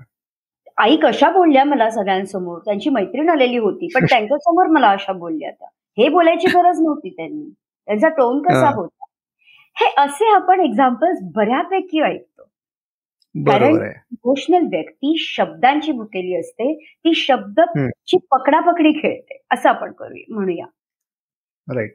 आई 0.77 0.95
कशा 0.95 1.29
बोलल्या 1.29 1.63
मला 1.63 1.89
सगळ्यांसमोर 1.89 2.59
त्यांची 2.59 2.89
मैत्रीण 2.89 3.29
आलेली 3.29 3.57
होती 3.57 3.87
पण 3.95 4.05
त्यांच्यासमोर 4.13 4.67
मला 4.67 4.89
अशा 4.89 5.13
बोलल्या 5.13 5.49
त्या. 5.51 5.67
हे 5.99 6.09
बोलायची 6.09 6.47
गरज 6.47 6.79
नव्हती 6.81 7.09
त्यांनी. 7.09 7.49
त्यांचा 7.87 8.09
टोन 8.09 8.41
कसा 8.41 8.69
होता? 8.75 9.05
हे 9.75 9.85
असे 9.97 10.29
आपण 10.35 10.59
एक्झाम्पल्स 10.59 11.19
बऱ्यापैकी 11.35 12.01
ऐकतो. 12.01 12.43
कारण 13.35 13.75
इमोशनल 14.11 14.67
व्यक्ती 14.67 15.15
शब्दांची 15.17 15.91
भुकेली 15.91 16.35
असते. 16.35 16.73
ती 16.75 17.13
शब्दची 17.13 18.17
पकडापकडी 18.31 18.91
खेळते. 18.91 19.37
असं 19.51 19.69
आपण 19.69 19.91
करूया 19.91 20.33
म्हणूया. 20.33 20.65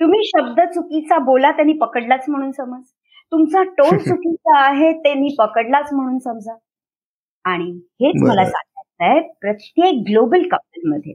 तुम्ही 0.01 0.21
शब्द 0.25 0.61
चुकीचा 0.61 1.19
बोला 1.19 1.51
त्यांनी 1.51 1.73
पकडलाच 1.73 2.25
म्हणून 2.29 2.51
समज. 2.51 2.83
तुमचा 3.33 3.63
टोन 3.63 3.99
चुकीचा 4.21 4.59
आहे 4.59 4.93
त्यांनी 4.93 5.35
पकडलाच 5.39 5.93
म्हणून 5.93 6.19
समजा. 6.19 6.57
आणि 7.45 7.71
हेच 8.01 8.23
मला 8.23 8.45
सांगायचं 8.45 9.05
आहे 9.05 9.21
प्रत्येक 9.41 10.03
ग्लोबल 10.09 10.49
कपलमध्ये 10.49 11.13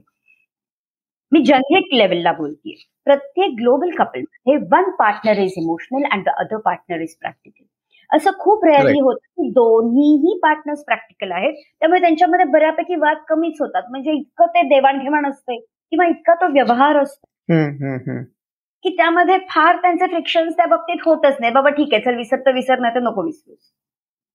मी 1.32 1.42
जनरेट 1.44 1.94
लेवलला 1.94 2.32
बोलतीये. 2.32 2.76
प्रत्येक 3.04 3.54
global 3.58 3.90
कपलमध्ये 3.98 4.56
one 4.72 4.90
partner 4.98 5.38
is 5.38 5.52
emotional 5.56 6.04
and 6.12 6.24
the 6.24 6.32
other 6.38 6.56
partner 6.64 7.00
is 7.00 7.14
practical 7.16 7.64
असं 8.10 8.30
खूप 8.38 8.64
रेअरली 8.64 9.00
होतं 9.00 9.42
की 9.42 9.48
दोन्हीही 9.50 10.38
पार्टनर्स 10.42 10.82
प्रॅक्टिकल 10.84 11.32
आहेत. 11.32 11.54
त्यामुळे 11.80 12.00
त्यांच्यामध्ये 12.00 12.44
बऱ्यापैकी 12.52 12.94
वाद 13.00 13.16
कमीच 13.28 13.60
होतात. 13.60 13.82
म्हणजे 13.90 14.12
इतकं 14.12 14.46
ते 14.46 14.62
देवाणघेवाण 14.68 15.26
असते 15.26 15.58
किंवा 15.60 16.06
इतका 16.06 16.34
तो 16.34 16.52
व्यवहार 16.52 16.96
असतो. 16.96 17.26
की 18.84 18.90
त्यामध्ये 18.96 19.36
फार 19.50 19.76
त्यांचे 19.76 20.06
फ्रिक्शन 20.06 20.48
त्या 20.50 20.66
बाबतीत 20.66 20.98
होतच 21.04 21.36
नाही. 21.40 21.52
बाबा 21.52 21.70
ठीक 21.70 21.94
आहे 21.94 22.02
चल 22.04 22.16
विसर 22.16 22.40
तर 22.46 22.54
विसर 22.54 22.78
नाही 22.78 22.94
तर 22.94 23.00
नको 23.00 23.24
विसरूस. 23.24 23.72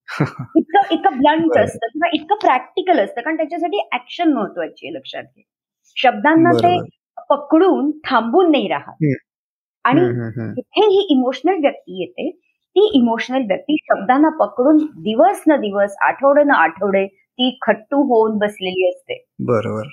इतकं 0.58 0.94
इतकं 0.96 1.18
ब्लंट 1.18 1.58
असतं 1.58 1.88
किंवा 1.88 2.10
इतकं 2.14 2.36
प्रॅक्टिकल 2.42 3.00
असतं. 3.00 3.22
कारण 3.22 3.38
त्याच्यासाठी 3.38 3.88
ऍक्शन 3.94 4.34
महत्वाची 4.34 4.88
आहे 4.88 4.94
लक्षात 4.98 5.24
घे. 5.24 5.42
शब्दांना 5.96 6.52
ते 6.54 6.78
पकडून 7.30 7.92
थांबून 8.06 8.52
नाही 8.52 8.68
राहत. 8.68 8.96
आणि 9.86 10.02
इथे 10.60 10.86
ही 10.86 11.08
इमोशनल 11.10 11.60
व्यक्ती 11.62 12.02
येते. 12.02 12.30
ती 12.75 12.90
इमोशनल 12.98 13.46
व्यक्ती 13.48 13.75
शब्दांना 13.82 14.30
पकडून 14.30 14.78
दिवस 14.78 15.44
न 15.48 15.56
दिवस 15.56 15.96
आठवडे 16.02 16.44
न 16.44 16.52
आठवडे 16.52 17.06
ती 17.08 17.58
खट्टू 17.62 18.02
होऊन 18.04 18.38
बसलेली 18.38 18.90
असते. 18.90 19.24
बरोबर. 19.40 19.88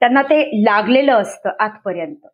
त्यांना 0.00 0.22
ते 0.22 0.64
लागलेलं 0.64 1.12
असतं 1.12 1.50
आतपर्यंत. 1.60 2.26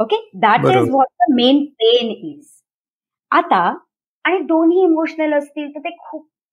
Okay 0.00 0.16
that 0.34 0.64
is 0.66 0.90
what 0.90 1.06
the 1.06 1.34
main 1.34 1.64
pain 1.64 2.10
is 2.10 2.46
आता 3.30 3.78
आणि 4.24 4.38
दोन्ही 4.38 4.82
इमोशनल 4.82 5.32
असतील 5.32 5.68
तर 5.74 5.80
ते 5.80 5.90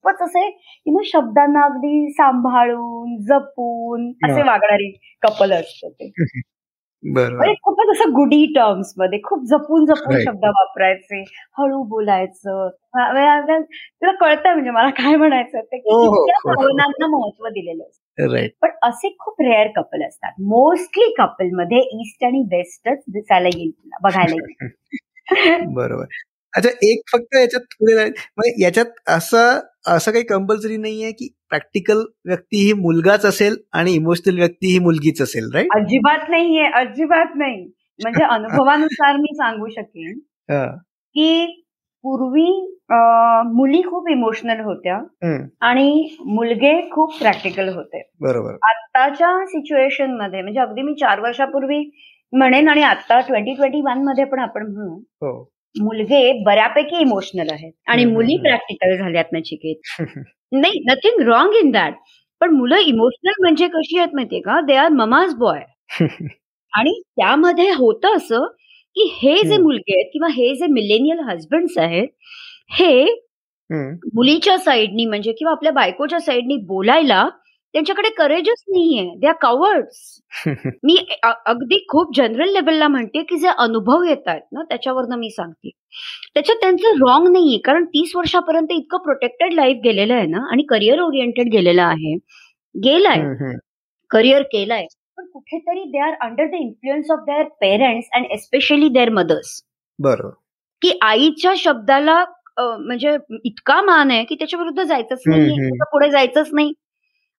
खूपच 0.06 0.22
असे 0.22 0.46
यु 0.48 0.94
नो 0.94 1.02
शब्दांना 1.06 1.64
अगदी 1.66 2.10
सांभाळून 2.12 3.18
जपून 3.22 4.12
असे 4.26 4.42
वागणारी 4.42 4.92
कपल 5.22 5.52
असतं 5.54 5.90
ते. 5.90 6.12
म्हणजे 7.04 7.54
खूपच 7.64 7.90
असं 7.92 8.10
गुडी 8.10 8.46
टर्म्समध्ये 8.56 9.20
खूप 9.24 9.44
जपून 9.46 9.86
जपून 9.86 10.20
शब्द 10.22 10.44
वापरायचे 10.46 11.22
हळू 11.58 11.82
बोलायचं. 11.84 12.68
तुला 12.96 14.12
कळतंय 14.12 14.54
म्हणजे 14.54 14.72
मला 14.72 14.90
काय 14.90 15.16
म्हणायचं 15.16 15.60
ते 15.62 15.78
हो, 15.78 15.98
हो, 15.98 16.10
हो, 16.10 16.54
भावनांना 16.54 17.08
महत्त्व 17.08 17.48
दिलेलं 17.48 17.84
असतं. 17.84 18.02
पण 18.62 18.70
असे 18.84 19.10
खूप 19.20 19.42
रेअर 19.42 19.68
कपल 19.76 20.04
असतात. 20.08 20.32
मोस्टली 20.40 21.14
कपलमध्ये 21.18 21.80
ईस्ट 22.02 22.24
आणि 22.24 22.42
वेस्टच 22.52 23.04
दिसायला 23.08 23.50
येईल 23.56 23.72
तुला 23.72 23.98
बघायला 24.02 24.36
येईल. 24.36 24.70
बरोबर. 25.76 26.06
अच्छा 26.54 26.70
एक 26.70 27.02
फक्त 27.12 27.36
याच्यात 27.36 27.62
पुढे 27.80 27.96
म्हणजे 27.96 28.64
याच्यात 28.64 29.10
असं 29.10 29.60
असं 29.88 30.12
काही 30.12 30.24
कंपल्सरी 30.24 30.78
नाहीये 30.78 31.12
की 31.12 31.28
प्रॅक्टिकल 31.50 32.04
व्यक्ती 32.26 32.58
ही 32.66 32.74
मुलगाच 32.74 33.26
असेल 33.26 33.56
आणि 33.74 33.94
इमोशनल 33.94 34.38
व्यक्ती 34.38 34.72
ही 34.72 34.80
मुलगीच 34.80 35.22
असेल 35.22 35.50
राईट 35.54 35.68
अजिबात 35.76 36.30
नाहीये 36.30 36.66
अजिबात 36.74 37.36
नाही. 37.36 37.64
म्हणजे 38.00 38.24
अनुभवानुसार 38.30 39.16
मी 39.16 39.34
सांगू 39.36 39.68
शकेन 39.70 40.20
की 41.16 41.46
पूर्वी 42.04 42.50
मुली 43.54 43.82
खूप 43.82 44.10
इमोशनल 44.10 44.60
होत्या 44.60 44.96
आणि 45.62 46.16
मुलगे 46.26 46.90
खूप 46.92 47.20
प्रॅक्टिकल 47.20 47.70
होते. 47.70 48.02
बरोबर. 48.22 48.54
आताच्या 48.64 49.46
सिच्युएशनमध्ये 49.46 50.42
म्हणजे 50.42 50.60
अगदी 50.60 50.82
मी 50.82 50.94
चार 50.94 51.20
वर्षापूर्वी 51.20 51.84
म्हणेन 52.34 52.68
आणि 52.70 52.82
आता 52.82 53.20
ट्वेंटी 53.20 53.54
ट्वेंटी 53.54 53.82
वनमध्ये 53.82 54.24
पण 54.24 54.40
आपण 54.40 54.72
म्हणू 54.74 54.96
हो. 54.96 55.51
मुलगे 55.76 56.22
बऱ्यापैकी 56.46 57.00
इमोशनल 57.02 57.50
आहेत. 57.52 57.72
आणि 57.88 58.06
मुली 58.06 58.36
प्रॅक्टिकल 58.40 58.96
झाल्यात 58.98 59.34
नचिकेत. 59.34 59.82
नाही 60.54 60.80
नथिंग 60.86 61.22
रॉंग 61.28 61.54
इन 61.56 61.72
दॅट 61.72 61.94
पण 62.42 62.54
मुलं 62.56 62.78
इमोशनल 62.88 63.34
म्हणजे 63.42 63.68
कशी 63.68 63.98
आहेत 63.98 64.16
माहितीये 64.16 64.42
का? 64.42 64.60
दे 64.62 64.76
आर 64.76 64.90
ममाज 64.94 65.34
बॉय 65.36 65.60
आणि 66.74 67.00
त्यामध्ये 67.02 67.70
होतं 67.72 68.16
असं 68.18 68.46
की 68.96 69.04
हे 69.16 69.36
जे 69.44 69.58
मुलगे 69.58 69.94
आहेत 69.94 70.10
किंवा 70.14 70.28
हे 70.34 70.54
जे 70.56 70.68
मिलेनियल 70.70 71.20
हजबंड 71.30 71.80
आहेत 71.80 72.08
हे 72.72 73.06
मुलीच्या 74.16 74.58
साईडनी 74.58 75.06
म्हणजे 75.06 75.32
किंवा 75.32 75.52
आपल्या 75.52 75.72
बायकोच्या 75.72 76.20
साईडनी 76.20 76.58
बोलायला 76.68 77.24
त्यांच्याकडे 77.74 78.10
करेजच 78.18 78.64
नाहीये. 78.70 79.04
दे 79.20 79.28
आर 79.28 79.34
कवर्ड्स 79.42 80.00
मी 80.84 80.96
अगदी 81.24 81.78
खूप 81.90 82.16
जनरल 82.16 82.52
लेवलला 82.54 82.88
म्हणते 82.88 83.22
की 83.30 83.38
जे 83.40 83.48
अनुभव 83.58 84.04
येत 84.04 84.28
आहेत 84.28 84.42
ना 84.54 84.64
त्याच्यावरनं 84.70 85.18
मी 85.20 85.30
सांगते. 85.30 85.70
त्याच्यात 86.34 86.58
त्यांचं 86.62 86.98
रॉंग 87.02 87.28
नाहीये. 87.32 87.58
कारण 87.66 87.86
तीस 87.94 88.12
वर्षापर्यंत 88.16 88.72
इतकं 88.72 88.98
प्रोटेक्टेड 89.04 89.54
लाईफ 89.54 89.78
गेलेलं 89.84 90.14
आहे 90.14 90.28
ना 90.28 90.46
आणि 90.52 90.64
करिअर 90.70 91.00
ओरिएंटेड 91.02 91.52
गेलेलं 91.54 91.82
आहे. 91.82 92.16
गेलाय. 92.76 93.22
करिअर 94.12 94.42
केलाय. 94.52 94.86
पण 95.18 95.26
कुठेतरी 95.34 95.84
they 95.92 96.00
are 96.02 96.14
under 96.26 96.46
the 96.48 96.54
influence 96.60 97.12
of 97.12 97.20
their 97.26 97.48
parents 97.62 98.10
and 98.16 98.26
especially 98.32 98.88
their 98.90 99.10
mothers 99.14 99.62
बरोबर. 100.00 100.34
की 100.82 100.92
आईच्या 101.02 101.54
शब्दाला 101.58 102.24
म्हणजे 102.60 103.16
इतका 103.46 103.82
मान 103.82 104.12
आहे 104.12 104.24
की 104.24 104.36
त्याच्या 104.36 104.60
विरुद्ध 104.60 104.84
जायचंच 104.84 105.22
नाही 105.28 105.70
पुढे 105.92 106.10
जायचंच 106.12 106.50
नाही. 106.54 106.72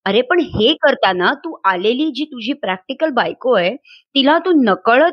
अरे 0.07 0.21
पण 0.23 0.41
हे 0.55 0.73
करताना 0.83 1.33
तू 1.35 1.55
आलेली 1.65 2.11
जी 2.13 2.25
तुझी 2.25 2.53
प्रॅक्टिकल 2.53 3.11
बायको 3.15 3.53
आहे 3.57 3.75
तिला 4.15 4.39
तू 4.39 4.53
नकळत 4.63 5.13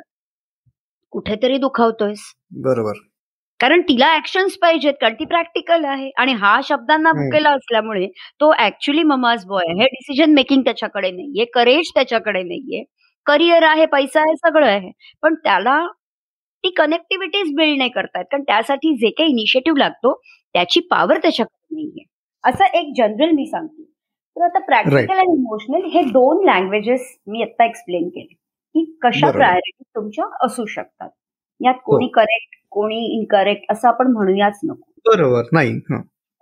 कुठेतरी 1.13 1.57
दुखावतोयस. 1.57 2.21
बरोबर. 2.63 2.93
कारण 3.59 3.81
तिला 3.81 4.07
ऍक्शन्स 4.15 4.57
पाहिजेत 4.57 4.93
कारण 5.01 5.13
ती 5.13 5.25
प्रॅक्टिकल 5.25 5.85
आहे. 5.85 6.09
आणि 6.17 6.33
हा 6.33 6.59
शब्दांना 6.63 7.11
भुकेला 7.11 7.49
असल्यामुळे 7.51 8.07
तो 8.41 8.51
ऍक्च्युली 8.59 9.03
ममाज 9.03 9.45
बॉय 9.45 9.65
आहे. 9.69 9.85
डिसिजन 9.85 10.33
मेकिंग 10.33 10.61
त्याच्याकडे 10.63 11.11
नाहीये 11.11 11.45
करेज 11.53 11.91
त्याच्याकडे 11.95 12.43
नाहीये. 12.43 12.83
करिअर 13.25 13.63
आहे 13.63 13.85
पैसा 13.85 14.21
आहे 14.21 14.35
सगळं 14.37 14.67
आहे. 14.67 14.91
पण 15.23 15.35
त्याला 15.35 15.79
ती 16.63 16.69
कनेक्टिव्हिटीज 16.77 17.53
बिल्ड 17.55 17.77
नाही 17.77 17.89
करतायत. 17.89 18.25
कारण 18.31 18.43
त्यासाठी 18.43 18.95
जे 18.97 19.09
काही 19.09 19.29
इनिशिएटिव्ह 19.29 19.79
लागतो 19.79 20.13
त्याची 20.55 20.79
पॉवर 20.91 21.17
त्याच्याकडे 21.17 21.75
नाहीये. 21.75 22.05
असं 22.43 22.77
एक 22.79 22.93
जनरल 22.97 23.31
मी 23.31 23.45
सांगते. 23.45 23.88
तर 24.39 24.43
आता 24.43 24.59
प्रॅक्टिकल 24.65 25.17
आणि 25.17 25.33
इमोशनल 25.33 25.85
हे 25.93 26.01
दोन 26.11 26.43
लँग्वेजेस 26.45 27.07
मी 27.27 27.41
आता 27.43 27.65
एक्सप्लेन 27.65 28.07
केले 28.09 28.33
की 28.75 28.83
कशा 29.03 29.31
प्रायोरिटी 29.31 29.83
तुमच्या 29.95 30.25
असू 30.45 30.65
शकतात. 30.65 31.09
यात 31.61 31.79
कोणी 31.85 32.07
करेक्ट 32.15 32.55
हो. 32.55 32.67
कोणी 32.71 32.97
इनकरेक्ट 33.17 33.71
असं 33.71 33.87
आपण 33.87 34.11
म्हणूयाच 34.11 34.59
नको. 34.63 34.91
बरोबर. 35.05 35.43
नाही. 35.53 35.79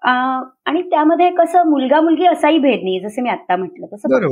आणि 0.02 0.82
त्यामध्ये 0.82 1.30
कसं 1.36 1.70
मुलगा 1.70 2.00
मुलगी 2.02 2.26
असाही 2.28 2.58
भेद 2.58 2.84
नाही 2.84 3.00
जसं 3.00 3.22
मी 3.24 3.30
आता 3.30 3.56
म्हटलं. 3.56 3.86
तसं 3.94 4.28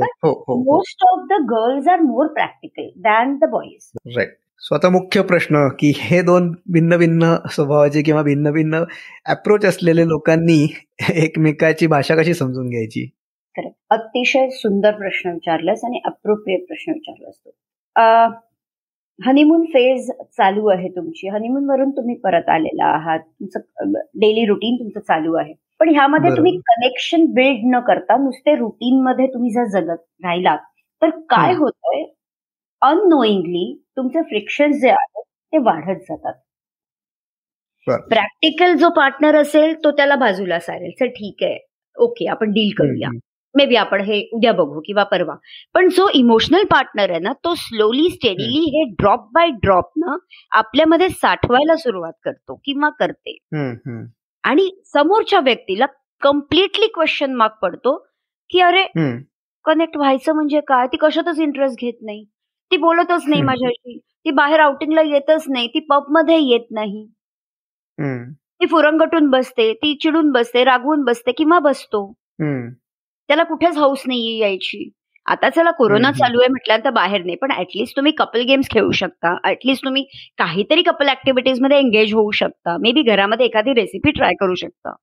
most 0.64 1.04
of 1.04 1.26
the 1.30 1.42
girls 1.50 1.88
are 1.88 2.00
more 2.00 2.26
practical 2.26 2.88
than 3.02 3.36
the 3.38 3.48
boys 3.50 3.90
right 4.16 4.36
so 4.62 4.74
आता 4.74 4.88
मुख्य 4.88 5.22
प्रश्न 5.22 5.66
की 5.80 5.92
हे 5.96 6.20
दोन 6.22 6.50
भिन्न 6.72 6.96
भिन्न 6.96 7.34
स्वभावाचे 7.52 8.02
किंवा 8.02 8.22
भिन्न 8.22 8.50
भिन्न 8.52 8.82
अप्रोच 9.26 9.64
असलेले 9.64 10.06
लोकांनी 10.08 10.62
एकमेकाची 11.14 11.86
भाषा 11.86 12.16
कशी 12.16 12.34
समजून 12.34 12.68
घ्यायची? 12.68 13.08
अतिशय 13.90 14.48
सुंदर 14.50 14.90
प्रश्न 14.90 15.30
विचारलास 15.30 15.84
आणि 15.84 16.00
अप्रोप्रिएट 16.04 16.66
प्रश्न 16.66 16.92
विचारलास 16.92 17.34
तो. 17.34 17.50
हनीमून 19.26 19.64
फेज 19.64 20.10
चालू 20.10 20.66
आहे 20.66 20.88
तुमची. 20.88 21.28
हनीमून 21.28 21.70
वरून 21.70 21.90
तुम्ही 21.90 22.14
परत 22.14 22.48
आलेला 22.48 22.84
आहात. 22.84 23.18
तुमचं 23.18 23.92
डेली 23.92 24.46
रुटीन 24.46 24.76
तुमचं 24.76 25.00
चालू 25.00 25.34
आहे. 25.34 25.52
पण 25.80 25.88
ह्यामध्ये 25.88 26.30
तुम्ही 26.30 26.56
कनेक्शन 26.56 27.24
बिल्ड 27.24 27.60
न 27.64 27.80
करता 27.80 28.16
नुसते 28.16 28.54
रुटीन 28.54 29.02
मध्ये 29.02 29.26
तुम्ही 29.26 29.50
जर 29.50 29.64
जगत 29.64 30.02
राहिलात 30.24 30.58
तर 31.02 31.10
काय 31.10 31.54
होतंय? 31.54 32.04
अननोईंगली 32.82 33.84
तुमचे 33.96 34.22
फ्रिक्शन 34.22 34.72
जे 34.72 34.90
आहेत 34.90 35.22
ते 35.22 35.58
वाढत 35.58 35.98
जातात. 36.00 36.32
प्रॅक्टिकल 37.86 38.74
जो 38.74 38.88
पार्टनर 38.88 39.36
असेल 39.36 39.74
तो 39.84 39.90
त्याला 39.90 40.14
बाजूला 40.16 40.58
सारेल. 40.60 40.90
सर 40.90 41.06
ठीक 41.06 41.42
आहे. 41.42 41.58
ओके 41.96 42.26
आपण 42.28 42.50
डील 42.50 42.70
करूया. 42.78 43.08
मे 43.56 43.66
बी 43.66 43.76
आपण 43.76 44.00
हे 44.04 44.20
उद्या 44.34 44.52
बघू 44.52 44.80
किंवा 44.86 45.02
परवा. 45.10 45.34
पण 45.74 45.88
जो 45.96 46.08
इमोशनल 46.14 46.64
पार्टनर 46.70 47.10
आहे 47.10 47.18
ना 47.20 47.32
तो 47.44 47.54
स्लोली 47.54 48.08
स्टेडीली 48.10 48.60
हे 48.76 48.84
ड्रॉप 48.98 49.28
बाय 49.34 49.50
ड्रॉप 49.62 49.90
ना 49.98 50.16
आपल्यामध्ये 50.58 51.08
साठवायला 51.08 51.76
सुरुवात 51.76 52.12
करतो 52.24 52.54
किंवा 52.64 52.88
करते. 53.00 53.36
आणि 54.44 54.68
समोरच्या 54.92 55.40
व्यक्तीला 55.40 55.86
कम्प्लिटली 56.22 56.86
क्वेश्चन 56.94 57.34
मार्क 57.34 57.54
पडतो 57.62 57.96
की 58.50 58.60
अरे 58.60 58.84
कनेक्ट 59.64 59.96
व्हायचं 59.96 60.34
म्हणजे 60.34 60.60
काय? 60.68 60.86
ती 60.86 60.96
कशातच 61.00 61.38
इंटरेस्ट 61.40 61.80
घेत 61.80 62.02
नाही. 62.02 62.24
ती 62.70 62.76
बोलतच 62.76 63.24
नाही 63.28 63.42
माझ्याशी. 63.42 63.98
ती 63.98 64.30
बाहेर 64.30 64.60
आउटिंगला 64.60 65.02
येतच 65.02 65.44
नाही. 65.48 65.66
ती 65.68 65.80
पबमध्ये 65.90 66.38
येत 66.40 66.66
नाही. 66.70 67.06
ती 68.60 68.66
फुरंगटून 68.66 69.28
बसते 69.30 69.72
ती 69.74 69.94
चिडून 70.02 70.30
बसते 70.32 70.64
रागवून 70.64 71.02
बसते 71.04 71.32
किंवा 71.38 71.58
बसतो. 71.58 72.06
त्याला 73.28 73.42
कुठेच 73.42 73.76
हाऊस 73.78 74.02
नाही 74.06 74.36
यायची. 74.38 74.88
आता 75.26 75.48
चला 75.50 75.70
कोरोना 75.70 76.10
चालू 76.12 76.40
आहे 76.40 76.48
म्हटल्यानंतर 76.48 76.90
बाहेर 76.90 77.22
नाही 77.24 77.36
पण 77.36 77.52
ऍटलीस्ट 77.52 77.96
तुम्ही 77.96 78.12
कपल 78.18 78.42
गेम्स 78.48 78.68
खेळू 78.70 78.90
शकता. 78.90 79.36
ऍटलीस्ट 79.50 79.84
तुम्ही 79.84 80.04
काहीतरी 80.38 80.82
कपल 80.82 81.08
ऍक्टिव्हिटीजमध्ये 81.08 81.78
एंगेज 81.78 82.12
होऊ 82.14 82.30
शकता. 82.30 82.76
मे 82.80 82.92
बी 82.92 83.02
घरामध्ये 83.02 83.46
एखादी 83.46 83.72
रेसिपी 83.74 84.10
ट्राय 84.10 84.34
करू 84.40 84.54
शकता. 84.54 84.94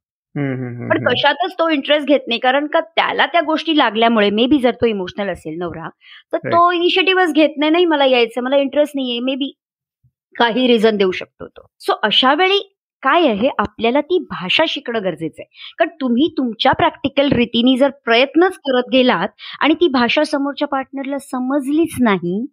पण 0.90 1.04
कशातच 1.06 1.54
तो 1.60 1.68
इंटरेस्ट 1.70 2.08
घेत 2.08 2.20
नाही 2.28 2.40
कारण 2.40 2.68
का 2.68 2.80
त्याला 2.82 3.26
त्या 3.26 3.42
गोष्टी 3.46 3.78
लागल्यामुळे 3.78 4.30
मे 4.30 4.46
बी 4.48 4.58
जर 4.60 4.72
तो 4.82 4.86
इमोशनल 4.86 5.30
असेल 5.30 5.58
नवरा 5.58 5.90
तर 6.34 6.38
तो 6.48 6.72
इनिशिएटिव्हच 6.72 7.34
घेत 7.34 7.58
नाही 7.58 7.72
नाही 7.72 7.86
मला 7.86 8.06
यायचं 8.06 8.44
मला 8.44 8.58
इंटरेस्ट 8.58 8.96
नाहीये. 8.96 9.20
मे 9.20 9.36
बी 9.36 9.52
काही 10.36 10.68
रिझन 10.68 10.98
देऊ 10.98 11.12
शकतो 11.12 11.48
तो. 11.48 11.66
सो 11.80 11.94
अशा 12.04 12.34
वेळी 12.34 12.60
काय 13.04 13.28
आहे 13.28 13.50
आपल्याला 13.60 14.02
ती 14.02 14.18
भाषा 14.20 14.64
शिकणं 14.68 15.04
गरजेचं 15.04 15.42
आहे. 15.42 15.74
कारण 15.80 15.90
तुम्ही 16.02 16.28
तुमच्या 16.38 16.72
प्रॅक्टिकल 16.72 17.32
रीतीने 17.32 17.78
जर 17.78 17.90
प्रयत्नच 18.06 18.58
करत 18.58 18.90
गेलात 18.92 19.28
आणि 19.60 19.74
ती 19.74 19.88
भाषा 19.88 20.24
समोरच्या 20.24 20.68
पार्टनरला 20.68 21.18
समजलीच 21.18 21.96
नाही. 22.02 22.46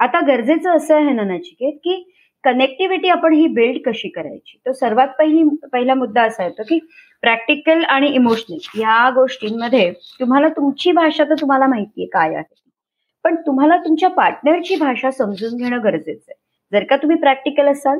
आता 0.00 0.20
गरजेचं 0.20 0.76
असं 0.76 0.94
आहे 0.94 1.12
ना 1.12 1.22
नचिकेत 1.22 1.78
की 1.84 2.02
कनेक्टिव्हिटी 2.44 3.08
आपण 3.08 3.32
ही 3.32 3.46
बिल्ड 3.46 3.78
कशी 3.86 4.08
करायची? 4.08 4.58
तो 4.66 4.72
सर्वात 4.72 5.08
पहिली 5.18 5.42
पहिला 5.72 5.94
मुद्दा 5.94 6.22
असा 6.22 6.44
येतो 6.44 6.62
की 6.62 6.78
प्रॅक्टिकल 7.22 7.82
आणि 7.84 8.08
इमोशनल 8.08 8.80
या 8.80 9.10
गोष्टींमध्ये 9.10 9.90
तुम्हाला 10.20 10.48
तुमची 10.48 10.92
भाषा 10.92 11.24
तर 11.24 11.34
तुम्हाला 11.34 11.66
माहितीये 11.66 12.06
काय 12.06 12.34
आहे. 12.34 12.54
पण 13.24 13.34
तुम्हाला 13.36 13.76
तुमच्या 13.76 14.08
पार्टनरची 14.10 14.76
भाषा 14.76 15.10
समजून 15.10 15.56
घेणं 15.56 15.82
गरजेचं 15.84 16.30
आहे. 16.30 16.38
जर 16.72 16.84
का 16.84 16.96
तुम्ही 16.96 17.16
प्रॅक्टिकल 17.16 17.68
असाल 17.68 17.98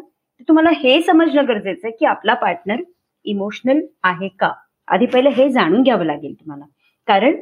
तुम्हाला 0.49 0.71
हे 0.83 1.00
समजणं 1.02 1.47
गरजेचं 1.49 1.87
आहे 1.87 1.97
की 1.99 2.07
आपला 2.07 2.35
पार्टनर 2.35 2.83
इमोशनल 3.25 3.80
आहे 4.04 4.28
का? 4.38 4.50
आधी 4.88 5.07
पहिले 5.07 5.28
हे 5.37 5.49
जाणून 5.52 5.83
घ्यावं 5.83 6.04
लागेल 6.04 6.35
तुम्हाला. 6.35 6.64
कारण 7.09 7.37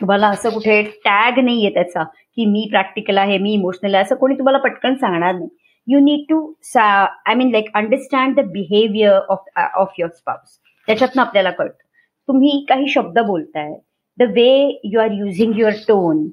तुम्हाला 0.00 0.28
असं 0.28 0.50
कुठे 0.50 0.82
टॅग 1.04 1.38
नाहीये 1.38 1.70
त्याचा 1.74 2.02
की 2.04 2.44
मी 2.46 2.66
प्रॅक्टिकल 2.70 3.18
आहे 3.18 3.38
मी 3.38 3.52
इमोशनल 3.52 3.94
आहे 3.94 4.04
असं 4.04 4.14
कोणी 4.16 4.34
तुम्हाला 4.38 4.58
पटकन 4.58 4.94
सांगणार 4.94 5.34
नाही. 5.34 5.48
You 5.88 6.00
need 6.00 6.24
to 6.28 6.40
I 6.76 7.34
mean 7.34 7.50
like 7.50 7.70
understand 7.74 8.40
the 8.40 8.44
behaviour 8.52 9.18
of 9.28 9.44
of 9.74 9.92
your 9.98 10.10
spouse 10.12 10.58
त्याच्यातनं 10.88 11.22
आपल्याला 11.22 11.50
कळतं. 11.50 11.84
तुम्ही 12.28 12.64
काही 12.68 12.88
शब्द 12.88 13.18
बोलताय 13.26 13.72
the 14.18 14.22
way 14.34 14.80
you 14.84 15.00
are 15.00 15.10
using 15.12 15.58
your 15.58 15.72
tone 15.88 16.28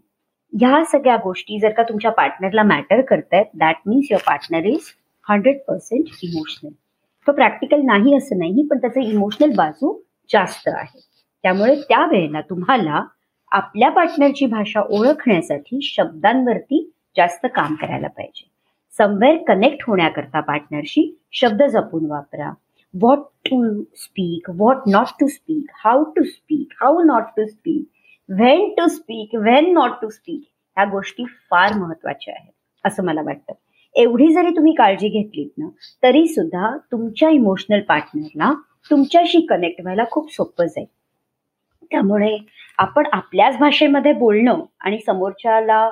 ह्या 0.53 0.83
सगळ्या 0.91 1.15
गोष्टी 1.23 1.59
जर 1.59 1.71
का 1.73 1.83
तुमच्या 1.83 2.11
पार्टनरला 2.11 2.63
मॅटर 2.63 3.01
करतायत 3.01 3.45
that 3.59 3.75
means 3.85 4.07
your 4.11 4.21
partner 4.27 4.65
is 4.65 4.91
hundred 5.29 5.57
percent 5.67 6.07
emotional 6.23 6.71
तो 7.27 7.31
प्रॅक्टिकल 7.31 7.81
नाही 7.85 8.15
असं 8.17 8.37
नाही 8.37 8.65
पण 8.71 8.77
त्याचं 8.77 9.01
इमोशनल 9.01 9.55
बाजू 9.55 9.93
जास्त 10.29 10.67
आहे. 10.67 10.99
त्यामुळे 11.43 11.75
त्यावेळेला 11.81 12.41
तुम्हाला 12.41 13.03
आपल्या 13.51 13.89
पार्टनरची 13.89 14.45
भाषा 14.45 14.81
ओळखण्यासाठी 14.89 15.79
शब्दांवरती 15.81 16.83
जास्त 17.17 17.45
काम 17.55 17.75
करायला 17.75 18.07
पाहिजे. 18.07 18.47
समवेअर 18.93 19.37
कनेक्ट 19.47 19.83
होण्याकरता 19.87 20.39
पार्टनरशी 20.39 21.11
शब्द 21.33 21.63
जपून 21.63 22.05
वापरा. 22.11 22.51
What 22.93 23.19
to 23.45 23.83
speak 23.95 24.49
what 24.49 24.87
not 24.87 25.07
to 25.19 25.27
speak 25.27 25.71
how 25.83 26.03
to 26.03 26.23
speak 26.23 26.73
how 26.81 27.01
not 27.03 27.23
to 27.37 27.45
speak 27.45 27.85
when 28.29 28.69
to 28.73 28.87
speak 28.87 29.35
when 29.35 29.73
not 29.73 30.01
to 30.01 30.09
speak 30.09 30.41
ह्या 30.77 30.85
गोष्टी 30.85 31.25
फार 31.51 31.73
महत्त्वाच्या 31.73 32.33
आहेत 32.33 32.51
असं 32.83 33.05
मला 33.05 33.21
वाटतं. 33.21 33.53
एवढी 33.95 34.31
जरी 34.33 34.49
तुम्ही 34.55 34.73
काळजी 34.75 35.09
घेतलीत 35.09 35.49
ना 35.57 35.67
तरी 36.03 36.25
सुद्धा 36.27 36.75
तुमच्या 36.91 37.29
इमोशनल 37.29 37.81
पार्टनरला 37.87 38.51
तुमच्याशी 38.89 39.39
कनेक्ट 39.49 39.81
व्हायला 39.81 40.03
खूप 40.11 40.31
सोपं 40.33 40.65
जाईल. 40.65 40.85
त्यामुळे 41.91 42.37
आपण 42.79 43.05
आपल्याच 43.13 43.57
भाषेमध्ये 43.57 44.13
बोलणं 44.13 44.61
आणि 44.79 44.99
समोरच्याला 45.05 45.89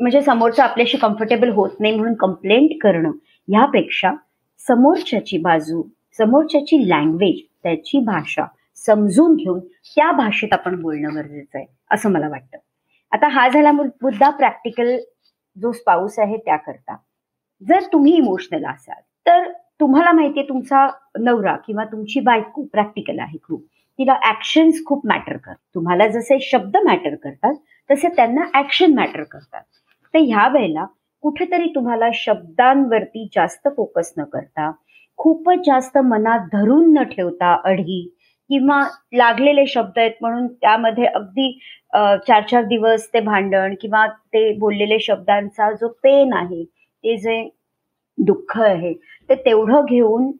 म्हणजे 0.00 0.20
समोरचं 0.22 0.62
आपल्याशी 0.62 0.98
कम्फर्टेबल 0.98 1.50
होत 1.52 1.70
नाही 1.80 1.94
म्हणून 1.96 2.14
कंप्लेंट 2.14 2.70
करणं 2.82 3.10
ह्यापेक्षा 3.48 4.12
समोरच्याची 4.60 5.38
बाजू 5.38 5.82
समोरच्याची 6.18 6.78
लँग्वेज 6.88 7.40
त्याची 7.62 7.98
भाषा 8.04 8.46
समजून 8.86 9.34
घेऊन 9.34 9.58
त्या 9.96 10.10
भाषेत 10.12 10.52
आपण 10.52 10.80
बोलणं 10.82 11.14
गरजेचं 11.14 11.58
आहे 11.58 11.66
असं 11.90 12.10
मला 12.10 12.28
वाटतं. 12.28 12.58
आता 13.12 13.28
हा 13.28 13.48
झाला 13.48 13.72
मुद्दा 13.72 14.30
प्रॅक्टिकल 14.30 14.96
जो 15.56 15.72
स्पाऊस 15.72 16.18
आहे 16.18 16.36
त्याकरता. 16.36 16.96
जर 17.62 17.84
तुम्ही 17.92 18.14
इमोशनल 18.16 18.64
असाल 18.70 19.00
तर 19.26 19.50
तुम्हाला 19.80 20.12
माहितीये 20.12 20.46
तुमचा 20.48 20.86
नवरा 21.20 21.54
किंवा 21.66 21.84
तुमची 21.84 22.20
बायको 22.20 22.62
प्रॅक्टिकल 22.72 23.18
आहे 23.18 23.38
खूप. 23.42 23.62
तिला 23.98 24.14
ऍक्शन्स 24.28 24.84
खूप 24.86 25.06
मॅटर 25.06 25.36
करतात 25.36 25.56
तुम्हाला 25.74 26.06
जसे 26.08 26.38
शब्द 26.42 26.76
मॅटर 26.84 27.14
करतात 27.14 27.54
तसे 27.90 28.08
त्यांना 28.16 28.44
ऍक्शन 28.58 28.94
मॅटर 28.94 29.22
करतात. 29.22 29.62
तर 30.14 30.18
ह्या 30.18 30.46
वेळेला 30.48 30.84
कुठेतरी 31.24 31.66
तुम्हाला 31.74 32.08
शब्दांवरती 32.14 33.26
जास्त 33.34 33.68
फोकस 33.76 34.12
न 34.18 34.24
करता 34.24 34.70
खूपच 35.18 35.58
जास्त 35.66 35.98
मनात 35.98 36.46
धरून 36.52 36.92
न 36.92 37.02
ठेवता 37.10 37.54
अढी 37.64 38.02
किंवा 38.50 38.80
लागलेले 39.12 39.66
शब्द 39.66 39.98
आहेत 39.98 40.12
म्हणून 40.20 40.46
त्यामध्ये 40.52 41.06
अगदी 41.06 41.52
चार 42.26 42.42
चार 42.42 42.64
दिवस 42.64 43.06
ते 43.14 43.20
भांडण 43.20 43.74
किंवा 43.80 44.06
ते 44.06 44.50
बोललेले 44.58 44.98
शब्दांचा 45.00 45.70
जो 45.72 45.88
पेन 46.02 46.32
आहे 46.32 46.64
ते 47.04 47.16
जे 47.16 47.42
दुःख 48.18 48.58
आहे 48.60 48.92
ते 49.28 49.34
तेवढं 49.34 49.84
घेऊन 49.84 50.30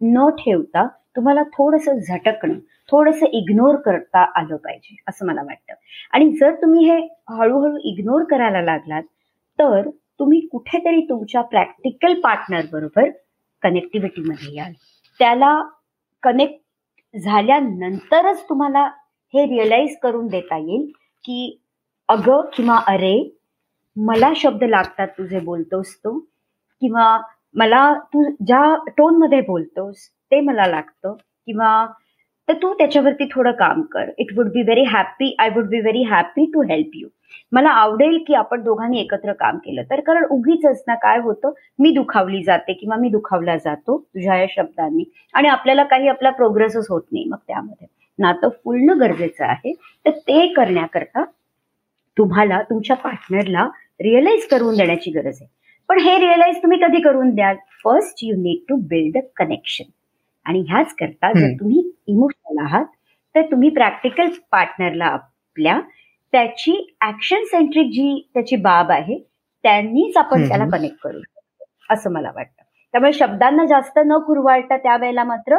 न 0.00 0.28
ठेवता 0.30 0.86
तुम्हाला 1.16 1.42
थोडस 1.42 1.88
झटकणं 1.88 2.58
थोडस 2.88 3.22
इग्नोर 3.22 3.76
करता 3.76 4.20
आलं 4.38 4.56
पाहिजे 4.56 4.96
असं 5.08 5.26
मला 5.26 5.42
वाटतं. 5.42 5.74
आणि 6.12 6.30
जर 6.30 6.54
तुम्ही 6.54 6.90
हे 6.90 6.96
हळूहळू 7.28 7.76
इग्नोर 7.84 8.24
करायला 8.24 8.62
लागलात 8.62 9.02
तर 9.58 9.88
तुम्ही 10.18 10.40
कुठेतरी 10.46 11.00
तुमच्या 11.00 11.40
प्रॅक्टिकल 11.42 12.20
पार्टनर 12.20 12.66
बरोबर 12.72 13.08
कनेक्टिव्हिटीमध्ये 13.62 14.54
याल. 14.54 14.72
त्याला 15.20 15.60
कनेक्ट 16.22 17.18
झाल्यानंतरच 17.18 18.48
तुम्हाला 18.48 18.84
हे 19.34 19.44
रिअलाइज 19.46 19.96
करून 20.02 20.26
देता 20.26 20.56
येईल 20.56 20.90
की 21.24 21.58
अगं 22.08 22.48
किंवा 22.54 22.76
अरे 22.86 23.16
मला 23.96 24.32
शब्द 24.36 24.64
लागतात 24.64 25.08
तुझे 25.18 25.40
बोलतोस 25.40 25.94
तू? 25.96 26.18
किंवा 26.82 27.18
मला 27.54 27.92
तू 28.12 28.24
ज्या 28.46 28.74
टोनमध्ये 28.98 29.40
बोलतोस 29.40 30.08
ते 30.30 30.40
मला 30.40 30.66
लागतं. 30.66 31.14
किंवा 31.46 31.86
तर 32.48 32.54
तू 32.62 32.72
त्याच्यावरती 32.74 33.24
थोडं 33.32 33.50
काम 33.52 33.82
कर. 33.82 34.10
It 34.18 34.26
would 34.36 34.48
be 34.52 34.62
very 34.62 34.82
happy 34.82 35.34
I 35.38 35.48
would 35.48 35.68
be 35.68 35.80
very 35.80 36.02
happy 36.02 36.44
to 36.54 36.62
help 36.62 36.90
you 36.94 37.08
मला 37.52 37.70
आवडेल 37.70 38.18
की 38.26 38.34
आपण 38.34 38.62
दोघांनी 38.62 39.00
एकत्र 39.00 39.32
काम 39.32 39.56
केलं. 39.56 39.82
तर 39.90 40.00
कारण 40.00 40.24
उगीच 40.30 40.64
ना 40.88 40.94
काय 40.94 41.18
होतं? 41.18 41.52
मी 41.78 41.90
दुखावली 41.92 42.42
जाते 42.42 42.72
किंवा 42.72 42.96
मी 42.96 43.08
दुखावला 43.08 43.56
जातो 43.56 43.98
तुझ्या 43.98 44.36
या 44.36 44.46
शब्दांनी. 44.50 45.04
आणि 45.34 45.48
आपल्याला 45.48 45.82
काही 45.84 46.08
आपला 46.08 46.30
प्रोग्रेसच 46.30 46.86
होत 46.90 47.02
नाही 47.12 47.24
मग 47.24 47.36
त्यामध्ये. 47.46 47.86
नातं 48.18 48.48
फुलणं 48.64 49.00
गरजेचं 49.00 49.44
आहे. 49.44 49.72
तर 50.06 50.10
ते 50.10 50.46
करण्याकरता 50.52 51.24
तुम्हाला 52.16 52.62
तुमच्या 52.62 52.96
पार्टनरला 52.96 53.68
रिअलाइज 54.00 54.46
करून 54.46 54.76
देण्याची 54.76 55.10
गरज 55.10 55.38
आहे. 55.40 55.48
पण 55.88 55.98
हे 56.00 56.16
रिअलाइज 56.18 56.56
तुम्ही 56.56 56.78
कधी 56.78 57.00
करून 57.00 57.30
द्याल? 57.34 57.56
First 57.84 58.18
you 58.22 58.34
need 58.36 58.58
to 58.68 58.76
build 58.88 59.16
a 59.16 59.20
connection 59.36 59.84
आणि 60.46 60.60
ह्याच 60.68 60.94
करता 60.94 61.32
जर 61.32 61.52
तुम्ही 61.60 61.90
इमोशनल 62.06 62.64
आहात 62.64 62.84
तर 63.34 63.42
तुम्ही 63.50 63.68
प्रॅक्टिकल 63.70 64.28
पार्टनरला 64.52 65.04
आपल्या 65.04 65.80
त्याची 66.32 66.72
ऍक्शन 67.06 67.44
सेंट्रिक 67.44 67.86
जी 67.86 68.28
त्याची 68.34 68.56
बाब 68.56 68.90
आहे 68.90 69.18
त्यांनीच 69.64 70.16
आपण 70.16 70.48
त्याला 70.48 70.64
कनेक्ट 70.72 70.96
करू 71.02 71.20
शकतो 71.20 71.94
असं 71.94 72.12
मला 72.12 72.30
वाटतं. 72.34 72.62
त्यामुळे 72.94 73.12
शब्दांना 73.12 73.64
जास्त 73.64 73.98
न 74.06 74.18
कुरवाळता 74.18 74.76
त्यावेळेला 74.76 75.24
मात्र 75.24 75.58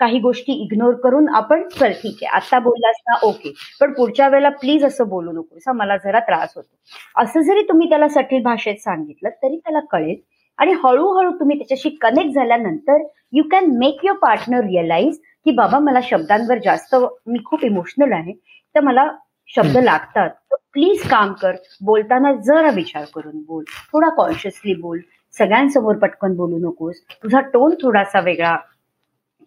काही 0.00 0.18
गोष्टी 0.18 0.52
इग्नोर 0.62 0.94
करून 0.94 1.28
आपण 1.34 1.62
चल 1.68 1.92
ठीक 1.92 2.18
आहे 2.22 2.36
आता 2.36 2.58
बोललास 2.58 3.00
ना 3.08 3.18
ओके 3.22 3.52
पण 3.80 3.92
पुढच्या 3.92 4.28
वेळेला 4.28 4.48
प्लीज 4.48 4.84
असं 4.84 5.08
बोलू 5.08 5.32
नको. 5.32 5.72
मला 5.72 5.96
जरा 5.96 6.20
त्रास 6.20 6.52
होतो. 6.56 7.22
असं 7.22 7.40
जरी 7.40 7.62
तुम्ही 7.62 7.88
त्याला 7.88 8.08
सठील 8.08 8.42
भाषेत 8.42 8.76
सांगितलं 8.76 9.28
तरी 9.42 9.56
त्याला 9.56 9.80
कळेल. 9.90 10.16
आणि 10.58 10.72
हळूहळू 10.84 11.30
तुम्ही 11.30 11.58
त्याच्याशी 11.58 11.88
कनेक्ट 12.00 12.34
झाल्यानंतर 12.34 13.02
you 13.32 13.42
can 13.50 13.66
make 13.78 14.04
your 14.04 14.16
partner 14.18 14.64
realise 14.64 15.18
की 15.44 15.50
बाबा 15.50 15.78
मला 15.78 16.00
शब्दांवर 16.02 16.58
जास्त 16.64 16.94
मी 17.26 17.38
खूप 17.44 17.64
इमोशनल 17.64 18.12
आहे. 18.12 18.32
तर 18.74 18.80
मला 18.80 19.08
शब्द 19.48 19.76
लागतात. 19.76 20.30
प्लीज 20.72 21.08
काम 21.10 21.32
कर. 21.32 21.52
बोलताना 21.82 22.32
जरा 22.46 22.70
विचार 22.74 23.04
करून 23.14 23.40
बोल. 23.42 23.64
थोडा 23.92 24.08
कॉन्शियसली 24.08 24.74
बोल. 24.74 24.98
सगळ्यांसमोर 25.38 25.96
पटकन 25.96 26.34
बोलू 26.36 26.58
नकोस. 26.58 27.00
तुझा 27.22 27.40
टोन 27.40 27.74
थोडासा 27.82 28.20
वेगळा 28.20 28.56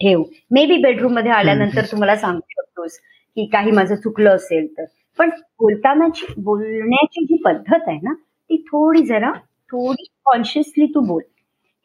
ठेव. 0.02 0.24
मे 0.52 0.66
बी 0.66 0.78
बेडरूममध्ये 0.78 1.32
आल्यानंतर 1.32 1.86
तुम्हाला 1.92 2.16
सांगू 2.16 2.40
शकतोस 2.50 2.98
की 3.38 3.46
काही 3.46 3.72
माझं 3.72 3.96
चुकलं 3.96 4.36
असेल 4.36 4.68
तर. 4.78 4.86
पण 5.20 5.30
बोलतानाची 5.30 6.26
बोलण्याची 6.38 7.26
जी 7.26 7.38
पद्धत 7.46 7.88
आहे 7.88 8.00
ना 8.04 8.14
ती 8.14 8.58
थोडी 8.58 9.04
जरा 9.04 9.32
थोडी 9.72 10.04
कॉन्शियसली 10.26 10.86
तू 10.86 11.00
बोल. 11.00 11.22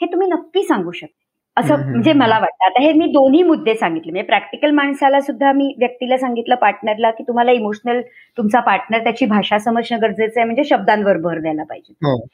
हे 0.01 0.07
तुम्ही 0.07 0.29
नक्की 0.29 0.63
सांगू 0.63 0.91
शकता. 0.91 1.15
असं 1.57 1.91
म्हणजे 1.91 2.13
मला 2.13 2.39
वाटतं. 2.39 2.65
आता 2.67 2.83
हे 2.83 2.93
मी 2.93 3.07
दोन्ही 3.07 3.43
मुद्दे 3.43 3.75
सांगितले. 3.75 4.11
म्हणजे 4.13 4.27
प्रॅक्टिकल 4.27 4.71
माणसाला 4.71 5.21
सुद्धा 5.21 5.53
मी 5.53 5.75
व्यक्तीला 5.79 6.17
सांगितलं 6.17 6.55
पार्टनरला 6.55 7.11
की 7.11 7.23
तुम्हाला 7.23 7.53
इमोशनल 7.53 8.01
तुमचा 8.37 8.61
पार्टनर 8.61 8.99
त्याची 8.99 9.27
भाषा 9.27 9.59
समजणं 9.59 10.03
गरजेचं 10.03 10.41
आहे. 10.41 10.45
म्हणजे 10.45 10.65
शब्दांवर 10.65 11.17
भर 11.17 11.39
द्यायला 11.39 11.63
पाहिजे. 11.63 11.93
हो. 11.93 12.27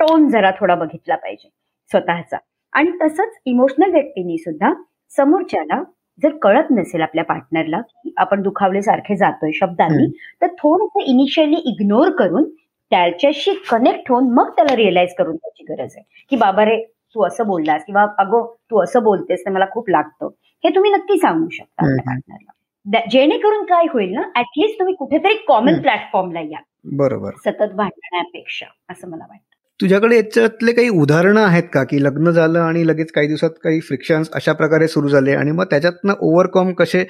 टोन 0.00 0.28
जरा 0.28 0.50
थोडा 0.50 0.74
बघितला 0.74 1.16
पाहिजे. 1.16 1.48
स्वतःचा. 1.90 2.36
आणि 2.72 2.90
तसंच 3.02 3.38
इमोशनल 3.46 3.90
व्यक्तींनी 3.90 4.38
सुद्धा 4.38 4.72
समोरच्याला 5.10 5.82
जर 6.22 6.36
कळत 6.42 6.70
नसेल 6.70 7.00
आपल्या 7.00 7.24
पार्टनरला 7.24 7.80
की 7.80 8.12
आपण 8.16 8.42
दुखावल्यासारखे 8.42 9.16
जातोय 9.16 9.50
शब्दांनी 9.54 10.06
तर 10.42 10.46
थोडंसं 10.58 11.04
इनिशियली 11.10 11.56
इग्नोर 11.64 12.10
करून 12.10 12.48
त्याच्याशी 12.92 13.54
कनेक्ट 13.70 14.10
होऊन 14.10 14.28
मग 14.30 14.50
त्याला 14.50 14.76
रिअलाइज 14.76 15.14
करून 15.18 15.36
द्यायची 15.36 15.64
गरज 15.64 15.92
आहे. 15.96 16.04
की 16.30 16.36
बाबा 16.36 16.64
रे 16.64 16.76
तू 17.14 17.24
असं 17.26 17.46
बोललास 17.46 17.84
किंवा 17.84 18.06
अगो 18.18 18.44
तू 18.70 18.82
असं 18.82 19.02
बोलतेस 19.02 19.44
तर 19.46 19.50
मला 19.50 19.66
खूप 19.70 19.88
लागतं. 19.90 20.28
हे 20.64 20.70
तुम्ही 20.74 20.90
नक्की 20.90 21.16
सांगू 21.18 21.48
शकता 21.48 21.84
आपल्या 21.84 22.04
पार्टनरला 22.04 23.00
जेणेकरून 23.10 23.64
काय 23.64 23.86
होईल 23.92 24.12
ना 24.14 24.22
ऍटलिस्ट 24.36 24.78
तुम्ही 24.78 24.94
कुठेतरी 24.94 25.34
कॉमन 25.48 25.80
प्लॅटफॉर्मला 25.82 26.40
या. 26.40 26.58
बरोबर. 26.84 27.30
सतत 27.44 27.74
भांडण्यापेक्षा 27.74 28.66
असं 28.90 29.08
मला 29.08 29.24
वाटतं. 29.28 29.51
तुझ्याकडे 29.82 30.16
याच्यातले 30.16 30.72
काही 30.72 30.88
उदाहरणं 30.88 31.40
आहेत 31.40 31.62
का? 31.72 31.82
की 31.84 32.02
लग्न 32.02 32.30
झालं 32.30 32.58
आणि 32.60 32.86
लगेच 32.86 33.10
काही 33.12 33.28
दिवसात 33.28 33.50
काही 33.64 33.80
फ्रिक्शन्स 33.80 34.30
अशा 34.34 34.52
प्रकारे 34.52 34.88
सुरू 34.88 35.08
झाले 35.08 35.32
आणि 35.32 35.50
मग 35.50 35.64
त्याच्यातनं 35.70 36.12
ओव्हरकम 36.20 36.72
कसे 36.72 37.04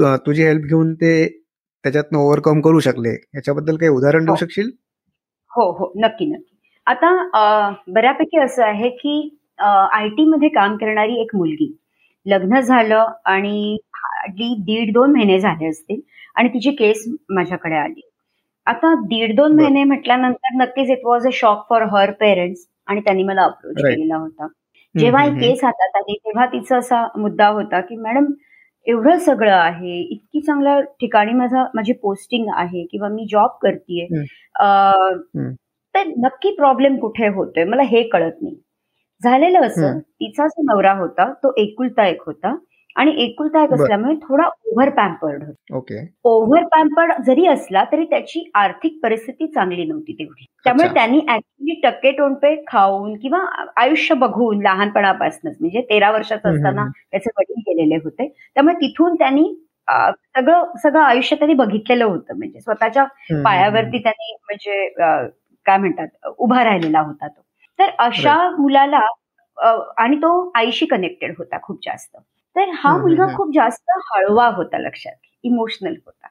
तुझी 0.00 0.42
हेल्प 0.42 0.62
घेऊन 0.62 0.92
ते 0.94 1.12
त्याच्यातनं 1.84 2.18
ओव्हरकम 2.18 2.60
करू 2.60 2.78
शकले? 2.80 3.12
याच्याबद्दल 3.34 3.76
काही 3.76 3.90
उदाहरण 3.90 4.24
देऊ 4.24 4.32
हो. 4.32 4.36
शकशील? 4.36 4.70
हो 5.50 5.70
हो. 5.78 5.92
नक्की 5.96 6.26
नक्की. 6.26 6.54
आता 6.86 7.72
बऱ्यापैकी 7.88 8.40
असं 8.40 8.64
आहे 8.64 8.88
की 8.88 9.16
आय 9.58 10.08
टी 10.08 10.24
मध्ये 10.24 10.48
काम 10.48 10.76
करणारी 10.76 11.20
एक 11.20 11.36
मुलगी. 11.36 11.72
लग्न 12.26 12.60
झालं 12.60 13.06
आणि 13.24 13.76
दीड 14.28 14.92
दोन 14.92 15.12
महिने 15.12 15.38
झाले 15.40 15.68
असतील 15.68 16.00
आणि 16.34 16.48
तिची 16.48 16.70
केस 16.70 17.04
माझ्याकडे 17.30 17.74
आली. 17.74 18.00
आता 18.66 18.94
दीड 19.06 19.34
दोन 19.36 19.54
महिने 19.56 19.82
म्हटल्यानंतर 19.84 20.54
नक्कीच 20.56 20.90
it 20.90 21.00
was 21.04 21.26
a 21.26 21.30
shock 21.32 21.66
for 21.68 21.82
her 21.92 22.10
parents 22.20 22.66
आणि 22.88 23.00
त्यांनी 23.00 23.22
मला 23.22 23.42
अप्रोच 23.44 23.76
केलेला 23.78 24.16
होता. 24.16 24.46
जेव्हा 24.94 25.22
ही 25.22 25.30
केस 25.40 25.64
हातात 25.64 25.96
आली 25.96 26.14
तेव्हा 26.16 26.46
तिचा 26.46 26.76
असा 26.78 27.06
मुद्दा 27.18 27.48
होता 27.48 27.80
की 27.80 27.96
मॅडम 27.98 28.26
एवढं 28.86 29.18
सगळं 29.18 29.52
आहे 29.52 29.98
इतकी 30.02 30.40
चांगल्या 30.40 30.80
ठिकाणी 31.00 31.32
माझा 31.34 31.64
माझी 31.74 31.92
पोस्टिंग 32.02 32.46
आहे 32.54 32.84
किंवा 32.90 33.08
मी 33.08 33.26
जॉब 33.30 33.50
करतेय 33.62 34.06
तर 35.94 36.06
नक्की 36.18 36.50
प्रॉब्लेम 36.56 36.96
कुठे 36.98 37.28
होतोय? 37.28 37.64
मला 37.64 37.82
हे 37.82 38.02
कळत 38.08 38.42
नाही. 38.42 38.54
झालेलं 39.22 39.66
असं 39.66 39.98
तिचा 40.00 40.46
जो 40.48 40.62
नवरा 40.64 40.92
होता 40.94 41.32
तो 41.44 41.52
एकुलता 41.58 42.06
एक 42.06 42.22
होता. 42.26 42.54
आणि 42.96 43.12
एकुलता 43.22 43.62
एक 43.64 43.72
असल्यामुळे 43.72 44.14
थोडा 44.22 44.44
ओव्हर 44.46 44.88
पॅम्पर्ड 44.90 45.42
होता. 45.42 45.76
ओके. 45.76 45.98
ओव्हर 46.24 46.64
पॅम्पर्ड 46.66 47.12
जरी 47.26 47.46
असला 47.46 47.84
तरी 47.92 48.04
त्याची 48.10 48.42
आर्थिक 48.54 48.98
परिस्थिती 49.02 49.46
चांगली 49.46 49.84
नव्हती 49.84 50.12
तेवढी. 50.18 50.44
त्यामुळे 50.64 50.88
त्यांनी 50.94 51.18
ऍक्च्युली 51.28 51.80
टक्के 51.82 52.10
टोणपे 52.12 52.54
खाऊन 52.66 53.14
किंवा 53.22 53.38
आयुष्य 53.76 54.14
बघून 54.14 54.62
लहानपणापासूनच 54.62 55.56
म्हणजे 55.60 55.80
तेरा 55.90 56.10
वर्षाचं 56.10 56.48
असताना 56.50 56.86
त्याचे 57.10 57.30
वडील 57.38 57.60
गेलेले 57.66 57.96
होते. 58.04 58.28
त्यामुळे 58.54 58.74
तिथून 58.80 59.14
त्यांनी 59.14 59.44
सगळं 59.88 60.72
सगळं 60.82 61.00
आयुष्य 61.02 61.36
त्यांनी 61.36 61.54
बघितलेलं 61.54 62.04
होतं. 62.04 62.36
म्हणजे 62.38 62.60
स्वतःच्या 62.60 63.04
पायावरती 63.44 63.98
त्यांनी 63.98 64.32
म्हणजे 64.34 64.88
काय 65.66 65.76
म्हणतात 65.78 66.28
उभा 66.38 66.64
राहिलेला 66.64 67.00
होता 67.00 67.28
तो. 67.28 67.40
तर 67.78 67.90
अशा 67.98 68.34
मुलाला 68.50 69.00
आणि 69.98 70.16
तो 70.16 70.30
आईशी 70.56 70.86
कनेक्टेड 70.86 71.34
होता 71.38 71.58
खूप 71.62 71.78
जास्त. 71.84 72.16
तर 72.56 72.70
हा 72.74 72.96
मुलगा 72.98 73.24
खूप 73.36 73.54
जास्त 73.54 73.90
हळवा 74.12 74.46
होता 74.48 74.78
लक्षात 74.78 75.12
इमोशनल 75.44 75.94
होता. 76.06 76.26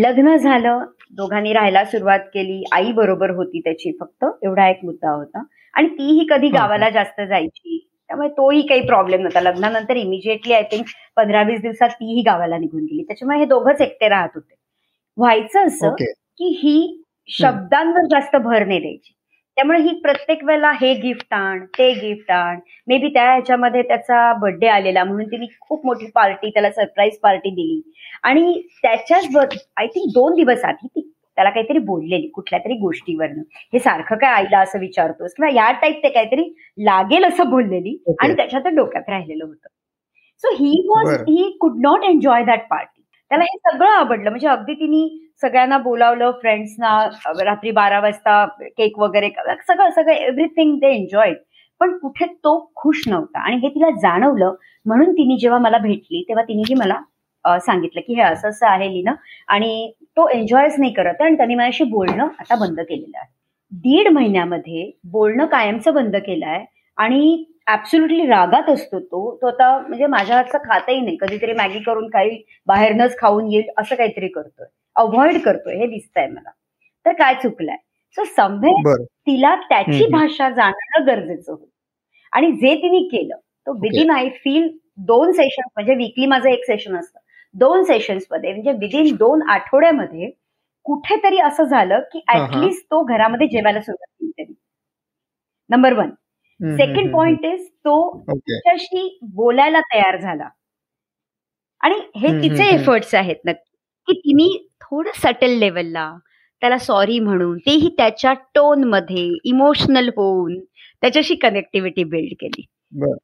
लग्न 0.00 0.36
झालं 0.36 0.84
दोघांनी 1.10 1.52
राहायला 1.52 1.84
सुरुवात 1.84 2.20
केली 2.34 2.62
आई 2.72 2.92
बरोबर 2.92 3.30
होती 3.30 3.60
त्याची 3.60 3.92
फक्त 4.00 4.24
एवढा 4.42 4.68
एक 4.68 4.84
मुद्दा 4.84 5.10
होता. 5.10 5.42
आणि 5.74 5.88
तीही 5.88 6.26
कधी 6.30 6.48
गावाला 6.48 6.90
जास्त 6.90 7.20
जायची 7.20 7.78
त्यामुळे 8.08 8.28
तोही 8.28 8.66
काही 8.66 8.80
प्रॉब्लेम 8.80 9.20
नव्हता. 9.20 9.40
लग्नानंतर 9.40 9.96
इमिजिएटली 9.96 10.52
आय 10.52 10.62
थिंक 10.62 10.84
पंधरा 11.16 11.42
वीस 11.42 11.60
दिवसात 11.60 11.88
तीही 11.88 12.22
गावाला 12.22 12.58
निघून 12.58 12.84
गेली. 12.84 13.02
त्याच्यामुळे 13.02 13.38
हे 13.38 13.44
दोघंच 13.44 13.80
एकटे 13.80 14.08
राहत 14.08 14.28
होते. 14.34 14.54
व्हायचं 15.16 15.66
असं 15.66 15.88
की 16.38 16.48
ही 16.62 17.02
शब्दांवर 17.28 18.06
जास्त 18.10 18.36
भर 18.36 18.64
नाही 18.66 18.80
द्यायची. 18.80 19.12
त्यामुळे 19.56 19.78
ही 19.82 19.92
प्रत्येक 20.00 20.42
वेळेला 20.44 20.70
हे 20.80 20.92
गिफ्ट 20.94 21.34
आण 21.34 21.64
ते 21.78 21.90
गिफ्ट 21.92 22.30
आण. 22.30 22.58
मे 22.88 22.98
बी 22.98 23.08
त्या 23.08 23.24
ह्याच्यामध्ये 23.24 23.82
त्याचा 23.82 24.32
बर्थडे 24.40 24.66
आलेला 24.68 25.04
म्हणून 25.04 25.26
तिने 25.26 25.46
खूप 25.60 25.86
मोठी 25.86 26.10
पार्टी 26.14 26.50
त्याला 26.50 26.70
सरप्राईज 26.70 27.18
पार्टी 27.22 27.50
दिली. 27.50 27.80
आणि 28.22 28.60
त्याच्याच 28.82 29.36
आय 29.36 29.86
थिंक 29.86 30.12
दोन 30.14 30.34
दिवस 30.34 30.64
आधी 30.64 30.86
ती 30.86 31.10
त्याला 31.36 31.50
काहीतरी 31.50 31.78
बोललेली 31.78 32.28
कुठल्या 32.34 32.60
तरी 32.60 32.74
गोष्टीवरनं. 32.80 33.42
हे 33.72 33.78
सारखं 33.78 34.16
काय 34.16 34.32
आईला 34.34 34.58
असं 34.58 34.78
विचारतोस? 34.78 35.32
किंवा 35.36 35.50
या 35.54 35.70
टाईप 35.80 36.02
ते 36.02 36.08
काहीतरी 36.08 36.44
लागेल 36.84 37.24
असं 37.24 37.50
बोललेली 37.50 37.96
आणि 38.20 38.36
त्याच्यात 38.36 38.66
डोक्यात 38.76 39.08
राहिलेलं 39.08 39.44
होतं. 39.44 39.68
So 40.44 40.54
he 40.54 40.86
was 40.88 41.12
he 41.28 41.50
could 41.60 41.80
not 41.82 42.04
enjoy 42.04 42.44
that 42.44 42.66
party 42.70 42.95
त्याला 43.30 43.44
हे 43.44 43.58
सगळं 43.70 43.90
आवडलं. 43.90 44.30
म्हणजे 44.30 44.48
अगदी 44.48 44.74
तिने 44.74 45.06
सगळ्यांना 45.42 45.78
बोलावलं 45.78 46.30
फ्रेंड्सना 46.42 46.98
रात्री 47.44 47.70
बारा 47.70 48.00
वाजता 48.00 48.44
केक 48.76 48.98
वगैरे 48.98 49.30
सगळं 49.68 49.90
सगळं 49.90 50.12
एव्हरीथिंग 50.12 50.76
ते 50.82 50.94
एन्जॉय 50.94 51.32
पण 51.80 51.96
कुठे 51.98 52.26
तो 52.44 52.58
खुश 52.76 53.02
नव्हता. 53.08 53.40
आणि 53.40 53.56
हे 53.62 53.68
तिला 53.68 53.90
जाणवलं. 54.02 54.54
म्हणून 54.86 55.12
तिने 55.12 55.36
जेव्हा 55.40 55.58
मला 55.60 55.78
भेटली 55.78 56.22
तेव्हा 56.28 56.44
तिनेही 56.48 56.74
मला 56.74 57.00
सांगितलं 57.44 58.00
की 58.06 58.14
हे 58.14 58.20
असं 58.22 58.48
असं 58.48 58.66
आहे 58.66 58.88
लिहिणं. 58.88 59.14
आणि 59.48 59.92
तो 60.16 60.28
एन्जॉयच 60.28 60.74
नाही 60.78 60.92
करत 60.92 61.20
आणि 61.22 61.36
त्यांनी 61.36 61.54
माझ्याशी 61.54 61.84
बोलणं 61.84 62.28
आता 62.40 62.54
बंद 62.60 62.80
केलेलं 62.80 63.18
आहे. 63.18 63.28
दीड 63.72 64.08
महिन्यामध्ये 64.12 64.90
बोलणं 65.12 65.46
कायमचं 65.46 65.94
बंद 65.94 66.16
केलं 66.16 66.46
आहे 66.46 66.64
आणि 66.98 67.44
ऍब्सोल्युटली 67.66 68.26
रागात 68.26 68.68
असतो 68.70 68.98
तो. 69.00 69.36
तो 69.42 69.46
आता 69.46 69.78
म्हणजे 69.78 70.06
माझ्या 70.06 70.36
हातचं 70.36 70.58
खातही 70.64 71.00
नाही. 71.00 71.16
कधीतरी 71.20 71.52
मॅगी 71.52 71.78
करून 71.80 72.08
काही 72.10 72.42
बाहेरनच 72.66 73.16
खाऊन 73.18 73.50
येईल 73.52 73.68
असं 73.78 73.94
काहीतरी 73.96 74.28
करतोय. 74.28 74.66
अवॉइड 74.96 75.40
करतोय. 75.42 75.76
हे 75.76 75.86
दिसतंय 75.86 76.26
मला. 76.26 76.50
तर 77.06 77.12
काय 77.12 77.34
चुकलंय? 77.34 77.76
सो 78.18 78.24
समवेर 78.36 79.02
तिला 79.26 79.54
त्याची 79.68 80.06
भाषा 80.12 80.48
जाणणं 80.50 81.06
गरजेचं 81.06 81.52
होतं. 81.52 81.66
आणि 82.32 82.50
जे 82.52 82.74
तिने 82.76 82.98
केलं 83.08 83.36
तो 83.66 83.72
विदिन 83.80 84.10
आय 84.10 84.28
फील 84.44 84.68
दोन 85.06 85.32
सेशन 85.32 85.68
म्हणजे 85.74 85.94
वीकली 85.94 86.26
माझं 86.26 86.48
एक 86.48 86.64
सेशन 86.66 86.96
असतं. 86.96 87.18
दोन 87.54 87.82
सेशन्समध्ये 87.84 88.52
म्हणजे 88.52 88.72
विदिन 88.80 89.14
दोन 89.16 89.42
आठवड्यामध्ये 89.50 90.30
कुठेतरी 90.86 91.38
असं 91.40 91.64
झालं 91.64 92.00
की 92.12 92.20
ऍटलिस्ट 92.34 92.84
तो 92.84 93.02
घरामध्ये 93.04 93.46
जेवायला 93.48 93.80
सुरुवात 93.80 94.06
केली 94.20 94.30
तरी. 94.38 94.54
Number 95.70 95.92
one 95.92 96.10
second 96.60 97.12
point 97.12 97.44
is 97.44 97.66
तो 97.68 97.96
तिच्याशी 98.30 99.18
बोलायला 99.34 99.80
तयार 99.94 100.20
झाला. 100.20 100.48
आणि 101.80 101.94
हे 102.16 102.28
तिचे 102.42 102.64
एफर्ट्स 102.74 103.14
आहेत 103.14 103.36
नक्की 103.46 103.74
की 104.08 104.18
तिने 104.20 104.46
थोडं 104.82 105.10
सटल 105.16 105.58
लेवलला 105.58 106.10
त्याला 106.62 106.78
सॉरी 106.78 107.18
म्हणून 107.20 107.58
तेही 107.66 107.88
त्याच्या 107.98 108.32
टोनमध्ये 108.54 109.28
इमोशनल 109.44 110.08
होऊन 110.16 110.58
त्याच्याशी 111.02 111.34
कनेक्टिव्हिटी 111.34 112.04
बिल्ड 112.04 112.32
केली. 112.40 112.64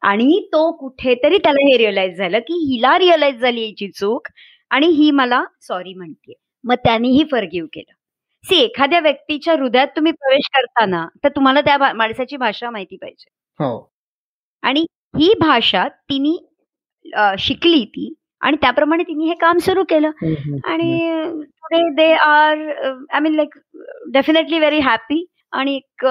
आणि 0.03 0.39
तो 0.53 0.71
कुठेतरी 0.79 1.39
त्याला 1.39 1.67
हे 1.69 1.77
रिअलाइज 1.79 2.17
झालं 2.19 2.39
की 2.39 2.55
हिला 2.67 2.99
रिअलाइज 2.99 3.41
झाली 3.41 3.63
याची 3.63 3.89
चूक 3.91 4.29
आणि 4.71 4.87
ही 4.87 5.11
मला 5.11 5.43
सॉरी 5.63 5.95
म्हणते 5.95 6.33
मग 6.65 6.75
त्यांनीही 6.85 7.25
फरगिव 7.33 7.67
केलं. 7.73 7.93
सी 8.45 8.57
एखाद्या 8.57 9.01
व्यक्तीच्या 9.01 9.55
हृदयात 9.55 9.89
तुम्ही 9.97 10.13
प्रवेश 10.13 10.49
करताना 10.55 11.07
तर 11.25 11.29
तुम्हाला 11.29 11.61
त्या 11.61 11.93
माणसाची 11.93 12.37
भाषा 12.37 12.71
माहिती 12.71 12.97
पाहिजे. 12.97 13.31
हो. 13.59 13.91
आणि 14.63 14.85
ही 15.19 15.33
भाषा 15.41 15.87
तिने 16.11 16.37
शिकली 17.39 17.85
ती 17.85 18.13
आणि 18.41 18.57
त्याप्रमाणे 18.63 19.03
तिने 19.03 19.25
हे 19.25 19.35
काम 19.41 19.59
सुरू 19.59 19.83
केलं. 19.89 20.11
आणि 20.65 21.43
today 21.43 21.89
they 21.97 22.13
are 22.15 22.59
I 23.13 23.21
mean 23.21 23.35
like 23.35 23.59
definitely 24.13 24.59
very 24.59 24.79
happy 24.81 25.25
आणि 25.53 25.77
एक 25.77 26.05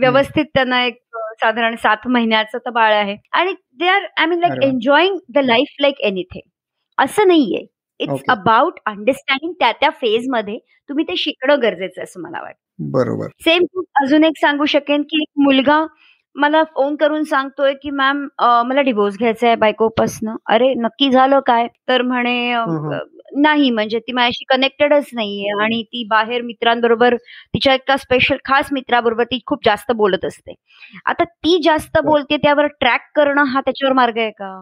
व्यवस्थित 0.00 0.44
त्यांना 0.54 0.84
एक 0.84 0.98
साधारण 1.40 1.74
सात 1.76 2.06
महिन्याचं 2.08 2.58
तर 2.58 2.70
बाळ 2.70 2.92
आहे. 2.94 3.16
आणि 3.32 3.52
they 3.78 3.88
are 3.88 4.06
I 4.16 4.26
mean 4.26 4.40
like 4.40 4.62
enjoying 4.64 5.16
the 5.34 5.38
life 5.44 5.74
like 5.80 6.00
anything 6.00 6.48
असं 6.98 7.26
नाहीये. 7.28 7.64
इट्स 8.00 8.22
अबाउट 8.30 8.78
अंडरस्टँडिंग 8.86 9.52
त्या 9.60 9.70
त्या 9.72 9.90
फेजमध्ये 10.00 10.58
तुम्ही 10.88 11.04
ते 11.08 11.16
शिकणं 11.16 11.62
गरजेचं 11.62 12.02
असं 12.02 12.20
मला 12.22 12.40
वाटतं. 12.42 12.90
बरोबर. 12.92 13.28
सेम 13.44 13.64
अजून 14.02 14.24
एक 14.24 14.38
सांगू 14.40 14.64
शकेन 14.68 15.02
की 15.02 15.22
एक 15.22 15.42
मुलगा 15.44 15.84
मला 16.36 16.62
फोन 16.74 16.96
करून 16.96 17.22
सांगतोय 17.24 17.72
की 17.82 17.90
मॅम 17.90 18.26
मला 18.66 18.80
डिवोर्स 18.80 19.16
घ्यायचा 19.18 19.46
आहे 19.46 19.56
बायकोपासनं. 19.56 20.34
अरे 20.48 20.72
नक्की 20.76 21.10
झालं 21.10 21.40
काय? 21.46 21.66
तर 21.88 22.02
म्हणे 22.02 22.54
नाही 23.36 23.70
म्हणजे 23.70 23.98
ती 23.98 24.12
माझ्याशी 24.12 24.44
कनेक्टेडच 24.48 25.08
नाहीये 25.14 25.52
आणि 25.62 25.82
ती 25.84 26.04
बाहेर 26.10 26.42
मित्रांबरोबर 26.42 27.16
तिच्या 27.54 27.74
एका 27.74 27.96
स्पेशल 27.96 28.36
खास 28.44 28.68
मित्राबरोबर 28.72 29.24
ती 29.24 29.38
खूप 29.46 29.64
जास्त 29.64 29.92
बोलत 29.94 30.24
असते. 30.24 30.54
आता 31.06 31.24
ती 31.24 31.58
जास्त 31.64 31.98
बोलते 32.04 32.36
त्यावर 32.36 32.66
ट्रॅक 32.80 33.10
करणं 33.16 33.44
हा 33.44 33.60
त्याच्यावर 33.60 33.94
मार्ग 33.96 34.18
आहे 34.18 34.30
का? 34.30 34.52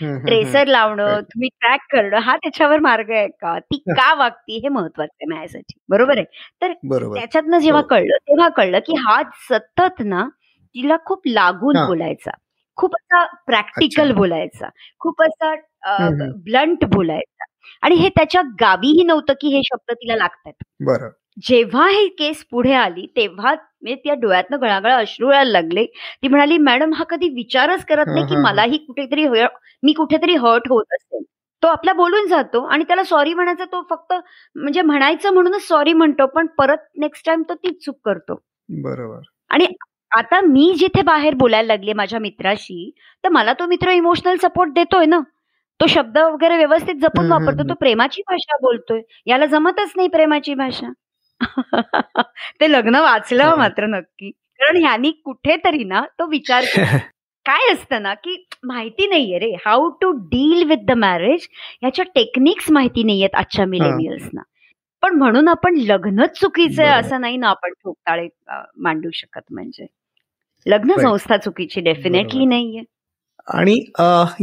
ट्रेसर 0.00 0.66
लावणं 0.66 1.20
तुम्ही 1.22 1.48
ट्रॅक 1.60 1.80
करणं 1.92 2.18
हा 2.20 2.36
त्याच्यावर 2.36 2.80
मार्ग 2.80 3.10
आहे 3.10 3.26
का? 3.40 3.58
ती 3.60 3.78
का 3.88 4.12
वागती 4.14 4.58
हे 4.58 4.68
महत्वाचं 4.68 5.12
आहे 5.14 5.26
माझ्यासाठी. 5.30 5.74
बरोबर 5.88 6.18
आहे? 6.18 6.24
तर 6.62 6.72
त्याच्यातनं 7.14 7.58
जेव्हा 7.58 7.80
हो. 7.82 7.86
कळलं 7.88 8.16
तेव्हा 8.20 8.48
कळलं 8.48 8.78
की 8.78 8.94
हा 8.98 9.22
सतत 9.50 10.02
ना 10.04 10.24
तिला 10.74 10.96
खूप 11.06 11.26
लागून 11.28 11.84
बोलायचा. 11.86 12.30
खूप 12.78 12.94
असा 12.96 13.24
प्रॅक्टिकल 13.46 14.12
बोलायचा. 14.12 14.68
खूप 15.00 15.22
असा 15.22 15.54
ब्लंट 16.44 16.84
बोलायचा. 16.86 17.44
आणि 17.82 17.94
हे 17.94 18.08
त्याच्या 18.08 18.42
गावीही 18.60 19.02
नव्हतं 19.04 19.34
की 19.40 19.48
हे 19.48 19.60
शब्द 19.64 19.92
तिला 19.94 20.16
लागतात 20.16 20.64
बरं. 20.80 21.10
जेव्हा 21.42 21.88
ही 21.90 22.08
केस 22.18 22.44
पुढे 22.50 22.72
आली 22.74 23.06
तेव्हा 23.16 23.54
म्हणजे 23.84 24.00
त्या 24.04 24.14
डोळ्यातनं 24.14 24.60
गळागळा 24.60 24.96
अश्रू 24.96 25.30
यायला 25.32 25.50
लागले. 25.50 25.84
ती 26.22 26.28
म्हणाली 26.28 26.58
मॅडम 26.58 26.92
हा 26.92 27.04
कधी 27.04 27.28
विचारच 27.28 27.84
करत 27.84 28.06
नाही 28.06 28.26
की 28.26 28.36
मलाही 28.36 28.78
कुठेतरी 28.78 29.26
मी 29.82 29.92
कुठेतरी 29.92 30.34
हर्ट 30.36 30.68
होत 30.68 30.84
असेल. 30.92 31.22
तो 31.62 31.68
आपला 31.68 31.92
बोलून 31.92 32.26
जातो 32.28 32.64
आणि 32.64 32.84
त्याला 32.84 33.04
सॉरी 33.04 33.34
म्हणायचं 33.34 33.64
तो 33.64 33.80
फक्त 33.90 34.12
म्हणजे 34.56 34.82
म्हणायचं 34.82 35.32
म्हणूनच 35.34 35.66
सॉरी 35.68 35.92
म्हणतो 35.92 36.26
पण 36.26 36.46
परत 36.58 36.78
नेक्स्ट 36.96 37.26
टाइम 37.26 37.42
तो 37.42 37.54
तीच 37.54 37.84
चूक 37.84 37.96
करतो. 38.04 38.34
बरोबर. 38.68 39.20
आणि 39.50 39.66
आता 40.12 40.40
मी 40.40 40.72
जिथे 40.78 41.02
बाहेर 41.02 41.34
बोलायला 41.34 41.66
लागले 41.66 41.92
माझ्या 41.92 42.18
मित्राशी 42.20 42.90
तर 43.24 43.28
मला 43.28 43.52
तो 43.52 43.66
मित्र 43.66 43.90
इमोशनल 43.90 44.36
सपोर्ट 44.42 44.72
देतोय 44.74 45.06
ना. 45.06 45.20
तो 45.80 45.86
शब्द 45.86 46.18
वगैरे 46.18 46.56
व्यवस्थित 46.56 46.94
जपून 46.94 47.30
वापरतो 47.30 47.68
तो 47.68 47.74
प्रेमाची 47.74 48.22
भाषा 48.30 48.56
बोलतोय. 48.62 49.00
याला 49.26 49.46
जमतच 49.46 49.92
नाही 49.96 50.08
प्रेमाची 50.08 50.54
भाषा. 50.54 50.92
ते 52.60 52.68
लग्न 52.68 52.96
वाचलं 53.02 53.56
मात्र 53.58 53.86
नक्की. 53.86 54.30
कारण 54.60 54.76
ह्यानी 54.76 55.10
कुठेतरी 55.24 55.84
ना 55.84 56.00
तो 56.18 56.26
विचार 56.30 56.64
काय 57.46 57.72
असतं 57.72 58.02
ना 58.02 58.12
की 58.14 58.36
माहिती 58.64 59.06
नाहीये 59.06 59.38
रे. 59.38 59.50
How 59.66 59.88
to 60.00 60.10
deal 60.28 60.64
with 60.68 60.84
the 60.86 60.92
marriage 60.98 61.46
ह्याच्या 61.82 62.04
टेक्निक्स 62.14 62.70
माहिती 62.70 63.02
नाहीयेत 63.02 63.34
आजच्या 63.34 63.66
मिलेनियल्सना 63.66 64.42
पण 65.02 65.16
म्हणून 65.18 65.48
आपण 65.48 65.76
लग्नच 65.78 66.38
चुकीचं 66.40 66.82
आहे 66.82 66.90
असं 66.92 67.20
नाही 67.20 67.36
ना 67.36 67.48
आपण 67.48 67.72
ठोकताळे 67.72 68.28
मांडू 68.76 69.10
शकत 69.14 69.40
म्हणजे. 69.50 69.86
लग्न 70.66 70.96
संस्था 71.00 71.36
चुकीची 71.36 71.80
डेफिनेटली 71.80 72.44
नाहीये. 72.46 72.82
आणि 73.48 73.74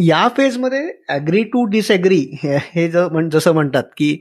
या 0.07 0.27
फेजमध्ये 0.37 0.81
अग्री 1.09 1.43
टू 1.43 1.63
डिसएग्री 1.65 2.19
हे 2.43 2.87
जसं 2.87 3.53
म्हणतात 3.53 3.83
की 3.97 4.17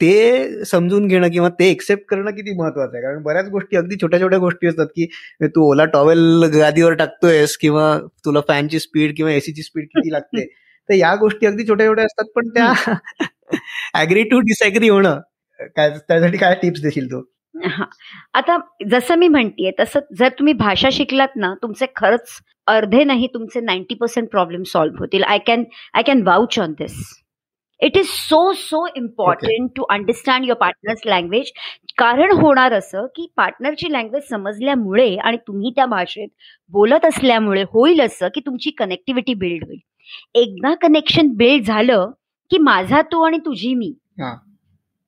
ते 0.00 0.64
समजून 0.64 1.06
घेणं 1.08 1.28
किंवा 1.28 1.48
ते 1.48 1.68
एक्सेप्ट 1.70 2.04
करणं 2.08 2.30
किती 2.30 2.54
महत्वाचं 2.58 2.92
आहे? 2.94 3.02
कारण 3.02 3.22
बऱ्याच 3.22 3.48
गोष्टी 3.48 3.76
अगदी 3.76 3.96
छोट्या 4.02 4.20
छोट्या 4.20 4.38
गोष्टी 4.38 4.66
असतात 4.66 4.86
की 4.96 5.06
तू 5.46 5.68
ओला 5.70 5.84
टॉवेल 5.84 6.44
गादीवर 6.54 6.94
टाकतोयस 6.94 7.56
किंवा 7.56 7.96
तुला 8.24 8.40
फॅनची 8.48 8.78
स्पीड 8.80 9.16
किंवा 9.16 9.32
एसीची 9.32 9.62
स्पीड 9.62 9.86
किती 9.86 10.12
लागते? 10.12 10.46
तर 10.88 10.94
या 10.94 11.14
गोष्टी 11.14 11.46
अगदी 11.46 11.66
छोट्या 11.68 11.86
छोट्या 11.86 12.04
असतात 12.04 12.30
पण 12.34 12.48
त्या 12.48 12.72
अग्री 13.94 14.22
टू 14.22 14.38
डिसएग्री 14.40 14.88
होणं 14.88 15.20
काय 15.76 15.90
त्यासाठी 15.90 16.36
काय 16.38 16.54
टिप्स 16.54 16.82
देशील 16.82 17.10
तू? 17.12 17.22
आता 18.34 18.56
जसं 18.90 19.16
मी 19.18 19.28
म्हणतीये 19.28 19.70
तसं 19.80 20.00
जर 20.18 20.28
तुम्ही 20.28 20.52
भाषा 20.54 20.88
शिकलात 20.92 21.36
ना 21.36 21.54
तुमचे 21.62 21.86
खरंच 21.96 22.38
अर्धे 22.66 23.04
नाही 23.04 23.26
तुमचे 23.26 23.60
नाईन्टी 23.60 23.94
पर्सेंट 23.94 24.28
प्रॉब्लेम 24.28 24.62
सॉल्व्ह 24.62 24.98
होतील. 24.98 25.22
I 25.22 25.38
can 25.46 25.64
I 25.94 26.02
can 26.02 26.22
vouch 26.22 26.58
on 26.58 26.72
this 26.72 26.96
it 27.80 27.96
is 27.96 28.06
so 28.06 28.52
so 28.52 28.86
important 28.96 29.70
to 29.76 29.82
understand 29.82 30.44
your 30.44 30.58
partner's 30.58 31.00
language 31.06 31.50
कारण 31.98 32.32
होणार 32.32 32.72
असं 32.72 33.06
की 33.06 33.26
पार्टनरची 33.36 33.92
लँग्वेज 33.92 34.22
समजल्यामुळे 34.28 35.16
आणि 35.16 35.36
तुम्ही 35.36 35.70
त्या 35.76 35.86
भाषेत 35.86 36.28
बोलत 36.70 37.04
असल्यामुळे 37.04 37.62
होईल 37.62 38.00
असं 38.00 38.28
की 38.28 38.40
तुमची 38.40 38.70
कनेक्टिव्हिटी 38.70 39.34
बिल्ड 39.34 39.64
होईल. 39.64 39.78
एकदा 40.34 40.74
कनेक्शन 40.74 41.28
बिल्ड 41.28 41.64
झालं 41.64 42.10
की 42.50 42.58
माझा 42.58 43.02
तू 43.02 43.22
आणि 43.22 43.38
तुझी 43.38 43.74
मी. 43.74 43.92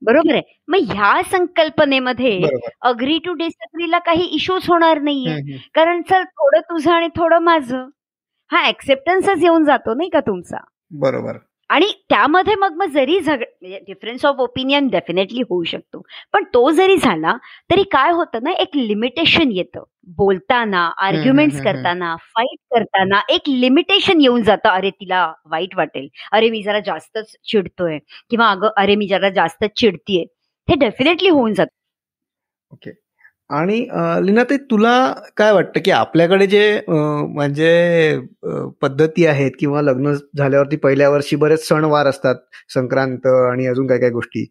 बरोबर 0.02 0.35
आहे? 0.35 0.42
मग 0.68 0.78
ह्या 0.92 1.22
संकल्पनेमध्ये 1.30 2.40
अग्री 2.83 3.18
टू 3.18 3.33
डिसअग्रीला 3.33 3.98
काही 3.98 4.24
इश्यूज 4.24 4.68
होणार 4.68 4.98
नाहीये. 4.98 5.35
कारण 5.74 6.02
चल 6.02 6.24
थोडं 6.24 6.61
तुझं 6.61 6.92
आणि 6.92 7.09
थोडं 7.16 7.38
माझं. 7.38 7.87
हा 8.50 8.68
ऍक्सेप्टन्सच 8.68 9.42
येऊन 9.42 9.64
जातो 9.64 9.94
नाही 9.94 10.11
का 10.11 10.20
तुमचा? 10.20 10.56
बरोबर. 10.90 11.37
आणि 11.70 11.87
त्यामध्ये 12.09 12.54
मग 12.54 12.72
मग 12.76 12.87
जरी 12.87 13.20
झगड 13.20 13.44
म्हणजे 13.61 13.78
डिफरन्स 13.78 14.24
ऑफ 14.26 14.37
ओपिनियन 14.38 14.88
डेफिनेटली 14.88 15.40
होऊ 15.40 15.62
शकतो. 15.64 16.02
पण 16.33 16.44
तो 16.44 16.70
जरी 16.70 16.96
झाला 16.96 17.37
तरी 17.70 17.83
काय 17.83 18.12
होतं 18.12 18.38
ना 18.42 18.50
एक 18.50 18.68
लिमिटेशन 18.74 19.52
येतं. 19.52 19.85
बोलताना 20.16 20.92
आर्ग्युमेंट्स 20.98 21.56
करताना 21.64 22.16
फाईट 22.16 22.59
करताना 22.74 23.20
एक 23.28 23.40
लिमिटेशन 23.48 24.20
येऊन 24.20 24.42
जातं. 24.42 24.68
अरे 24.68 24.90
तिला 24.90 25.33
वाईट 25.46 25.76
वाटेल. 25.76 26.09
अरे 26.33 26.50
मी 26.50 26.62
जरा 26.62 26.80
जास्तच 26.80 27.37
चिडतोय. 27.44 27.98
किंवा 28.30 28.50
अगं 28.50 28.68
अरे 28.76 28.96
मी 28.96 29.06
जरा 29.09 29.28
जास्तच 29.28 29.70
चिडतीये. 29.76 30.22
हे 30.70 30.74
डेफिनेटली 30.74 31.28
होऊन 31.28 31.54
जातं. 31.54 31.76
ओके 32.72 33.10
आणि 33.50 33.86
लिना 34.26 34.44
ते 34.44 34.56
तुला 34.56 35.14
काय 35.36 35.52
वाटतं 35.52 35.80
की 35.84 35.90
आपल्याकडे 35.90 36.46
जे 36.46 36.80
म्हणजे 36.88 38.20
पद्धती 38.82 39.26
आहेत 39.26 39.50
किंवा 39.60 39.82
लग्न 39.82 40.12
झाल्यावरती 40.38 40.76
पहिल्या 40.76 41.10
वर्षी 41.10 41.36
बरेच 41.36 41.68
सणवार 41.68 42.06
असतात 42.06 42.34
संक्रांत 42.74 43.26
आणि 43.26 43.66
अजून 43.66 43.86
काय 43.86 43.98
काय 43.98 44.10
गोष्टी 44.10 44.50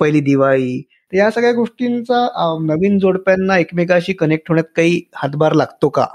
पहिली 0.00 0.20
दिवाळी 0.20 0.88
या 1.14 1.30
सगळ्या 1.30 1.52
गोष्टींचा 1.52 2.26
नवीन 2.62 2.98
जोडप्यांना 2.98 3.58
एकमेकाशी 3.58 4.12
कनेक्ट 4.12 4.44
होण्यात 4.48 4.72
काही 4.76 5.02
हातभार 5.14 5.52
लागतो 5.52 5.88
का? 5.88 6.06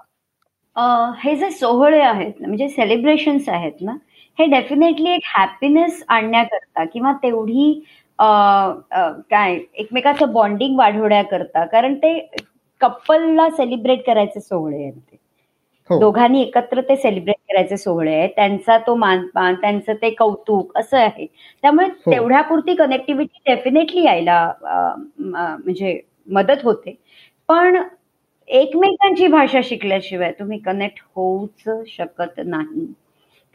हे 1.23 1.35
जे 1.35 1.49
सोहळे 1.49 2.01
आहेत 2.01 2.33
म्हणजे 2.39 2.67
सेलिब्रेशन्स 2.69 3.49
आहेत 3.49 3.81
ना 3.81 3.91
हे 4.39 4.45
डेफिनेटली 4.45 5.09
एक 5.09 5.21
हॅपीनेस 5.25 6.03
आणण्याकरता 6.07 6.85
किंवा 6.85 7.13
तेवढी 7.13 7.85
काय 8.21 9.57
एकमेकाचं 9.73 10.31
बॉन्डिंग 10.33 10.77
वाढवण्याकरता 10.77 11.65
कारण 11.65 11.95
ते 11.95 12.17
कपलला 12.81 13.49
सेलिब्रेट 13.49 14.05
करायचे 14.05 14.39
सोहळे 14.39 14.83
आहेत 14.83 14.93
ते. 14.93 15.17
हो. 15.89 15.99
दोघांनी 15.99 16.41
एकत्र 16.41 16.81
ते 16.81 16.95
सेलिब्रेट 16.95 17.35
करायचे 17.49 17.77
सोहळे 17.77 18.13
आहेत. 18.15 18.29
त्यांचा 18.35 18.77
तो 18.87 18.95
मानपान 18.95 19.55
त्यांचं 19.61 19.93
ते 20.01 20.09
कौतुक 20.09 20.77
असं 20.77 20.97
आहे. 20.97 21.25
त्यामुळे 21.63 21.87
हो. 21.87 22.11
तेवढ्यापुरती 22.11 22.75
कनेक्टिव्हिटी 22.75 23.41
डेफिनेटली 23.47 24.03
यायला 24.05 24.51
म्हणजे 25.19 25.99
मदत 26.29 26.63
होते. 26.63 26.95
पण 27.49 27.81
एकमेकांची 28.49 29.27
भाषा 29.27 29.59
शिकल्याशिवाय 29.63 30.31
तुम्ही 30.31 30.57
कनेक्ट 30.59 30.99
होऊच 31.15 31.69
शकत 31.87 32.39
नाही. 32.45 32.85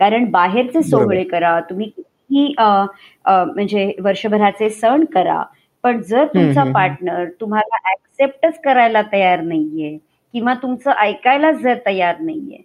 कारण 0.00 0.30
बाहेरचे 0.30 0.82
सोहळे 0.82 1.22
करा 1.24 1.58
तुम्ही 1.70 1.90
ही 2.30 2.52
म्हणजे 2.56 3.92
वर्षभराचे 3.98 4.68
सण 4.70 5.04
करा 5.14 5.42
पण 5.84 6.00
जर 6.02 6.26
तुमचा 6.26 6.64
पार्टनर 6.72 7.28
तुम्हाला 7.40 7.76
ऍक्सेप्टच 7.90 8.60
करायला 8.60 9.02
तयार 9.12 9.40
नाहीये 9.40 9.96
किंवा 10.34 10.54
तुमचं 10.62 10.92
ऐकायला 10.92 11.50
जर 11.52 11.74
तयार 11.86 12.18
नाहीये 12.20 12.62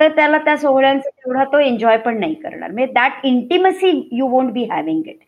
तर 0.00 0.08
त्याला 0.16 0.38
त्या 0.38 0.56
सोहळ्यांचा 0.56 1.08
तेवढा 1.10 1.44
तो 1.44 1.58
एन्जॉय 1.58 1.96
पण 1.96 2.18
नाही 2.20 2.34
करणार. 2.34 2.70
म्हणजे 2.70 2.92
that 2.92 3.24
intimacy 3.24 4.08
you 4.12 4.26
won't 4.28 4.52
be 4.52 4.64
having 4.70 5.02
it 5.06 5.18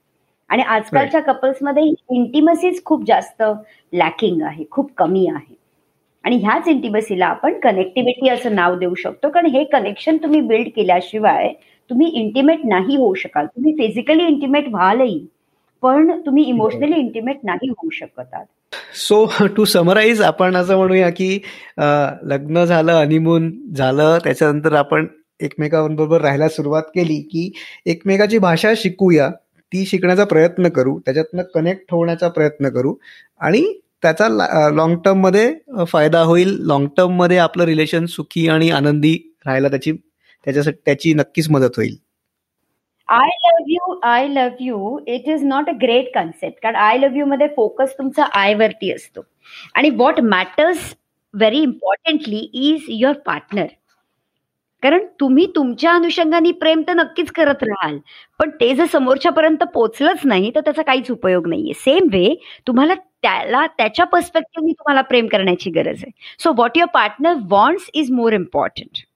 आणि 0.50 0.62
आजकालच्या 0.64 1.20
कपल्समध्ये 1.22 1.82
इंटिमसीच 2.10 2.82
खूप 2.84 3.04
जास्त 3.06 3.42
लॅकिंग 3.92 4.42
आहे 4.42 4.64
खूप 4.70 4.90
कमी 4.96 5.26
आहे. 5.28 5.54
आणि 6.24 6.36
ह्याच 6.36 6.68
इंटिमसीला 6.68 7.26
आपण 7.26 7.58
कनेक्टिव्हिटी 7.60 8.28
असं 8.30 8.54
नाव 8.54 8.74
देऊ 8.78 8.94
शकतो 8.94 9.28
कारण 9.30 9.46
हे 9.46 9.64
कनेक्शन 9.72 10.16
तुम्ही 10.22 10.40
बिल्ड 10.40 10.68
केल्याशिवाय 10.76 11.52
तुम्ही 11.90 12.06
इंटिमेट 12.14 12.60
नाही 12.64 12.96
होऊ 12.96 13.14
शकाल. 13.14 13.46
तुम्ही 13.46 13.72
फिजिकली 13.72 14.24
इंटिमेट 14.24 14.68
व्हालही 14.68 15.26
पण 15.82 16.10
तुम्ही 16.26 16.44
इमोशनली 16.44 16.98
इंटिमेट 17.00 17.38
नाही 17.44 17.68
होऊ 17.68 17.90
शकत 17.90 18.34
सो 18.94 19.24
टू 19.56 19.64
समराईज 19.64 20.20
आपण 20.22 20.56
असं 20.56 20.76
म्हणूया 20.76 21.08
की 21.10 21.38
लग्न 22.22 22.64
झालं 22.64 22.92
हनीमून 22.92 23.52
झालं 23.74 24.18
त्याच्यानंतर 24.24 24.72
आपण 24.72 25.06
एकमेकांबरोबर 25.40 26.20
राहायला 26.20 26.48
सुरुवात 26.48 26.82
केली 26.94 27.20
की 27.22 27.50
एकमेकाची 27.86 28.38
भाषा 28.38 28.72
शिकूया 28.76 29.28
ती 29.72 29.84
शिकण्याचा 29.86 30.24
प्रयत्न 30.24 30.68
करू 30.68 30.98
त्याच्यातनं 30.98 31.42
कनेक्ट 31.54 31.92
होण्याचा 31.92 32.28
प्रयत्न 32.28 32.68
करू 32.68 32.94
आणि 33.40 33.62
त्याचा 34.02 34.28
लॉंग 34.74 34.96
टर्ममध्ये 35.04 35.84
फायदा 35.84 36.20
होईल. 36.20 36.56
लॉंग 36.60 36.86
टर्ममध्ये 36.96 37.36
आपलं 37.36 37.64
रिलेशन 37.64 38.06
सुखी 38.06 38.48
आणि 38.48 38.70
आनंदी 38.70 39.18
राहायला 39.46 39.68
त्याची 39.68 39.92
त्याच्यासाठी 40.46 40.78
त्याची 40.84 41.12
नक्कीच 41.14 41.50
मदत 41.50 41.76
होईल. 41.76 41.96
I 43.08 43.28
love 43.44 43.70
you 43.72 43.98
I 44.04 44.26
love 44.28 44.56
you 44.60 44.98
it 45.06 45.28
is 45.28 45.44
not 45.44 45.68
a 45.68 45.72
great 45.82 46.12
concept 46.14 46.62
कारण 46.62 46.76
आय 46.76 46.98
लव्ह 46.98 47.18
यू 47.18 47.26
मध्ये 47.26 47.46
फोकस 47.56 47.96
तुमचा 47.98 48.24
आय 48.34 48.54
वरती 48.54 48.92
असतो. 48.92 49.20
आणि 49.74 49.90
what 49.90 50.20
matters 50.20 50.94
very 51.34 51.58
importantly 51.62 52.48
is 52.68 52.84
your 52.88 53.18
partner 53.26 53.66
कारण 54.82 55.04
तुम्ही 55.20 55.46
तुमच्या 55.54 55.92
अनुषंगाने 55.92 56.50
प्रेम 56.60 56.82
तर 56.88 56.94
नक्कीच 56.94 57.30
करत 57.32 57.62
राहाल. 57.62 57.98
पण 58.40 58.50
ते 58.60 58.74
जर 58.74 58.84
समोरच्यापर्यंत 58.92 59.64
पोचलंच 59.74 60.20
नाही 60.24 60.50
तर 60.54 60.60
त्याचा 60.60 60.82
काहीच 60.82 61.10
उपयोग 61.10 61.48
नाहीये. 61.48 61.72
सेम 61.76 62.08
वे 62.12 62.34
तुम्हाला 62.66 62.94
त्याला 62.94 63.66
त्याच्या 63.78 64.04
पर्स्पेक्टिव्हनी 64.06 64.72
तुम्हाला 64.72 65.00
प्रेम 65.02 65.26
करण्याची 65.26 65.70
गरज 65.70 66.02
आहे. 66.02 66.10
So 66.38 66.52
what 66.52 66.76
your 66.76 66.88
partner 66.94 67.34
wants 67.50 67.90
is 67.94 68.10
more 68.12 68.32
important 68.32 69.06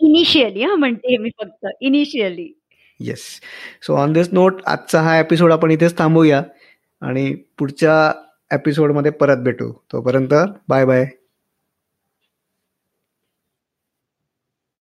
initially 0.00 0.62
हा 0.62 0.74
म्हणते 0.74 1.16
मी 1.16 1.30
फक्त. 1.40 1.66
Initially 1.80 2.52
yes 3.00 3.24
so 3.82 3.94
on 3.94 4.12
this 4.12 4.28
note 4.32 4.60
आजचा 4.66 5.00
हा 5.00 5.18
एपिसोड 5.20 5.52
आपण 5.52 5.70
इथेच 5.70 5.98
थांबूया 5.98 6.42
आणि 7.02 7.34
पुढच्या 7.58 7.94
एपिसोडमध्ये 8.50 9.10
परत 9.12 9.36
भेटू. 9.36 9.72
तोपर्यंत 9.92 10.34
बाय 10.68 10.84
बाय 10.84 11.06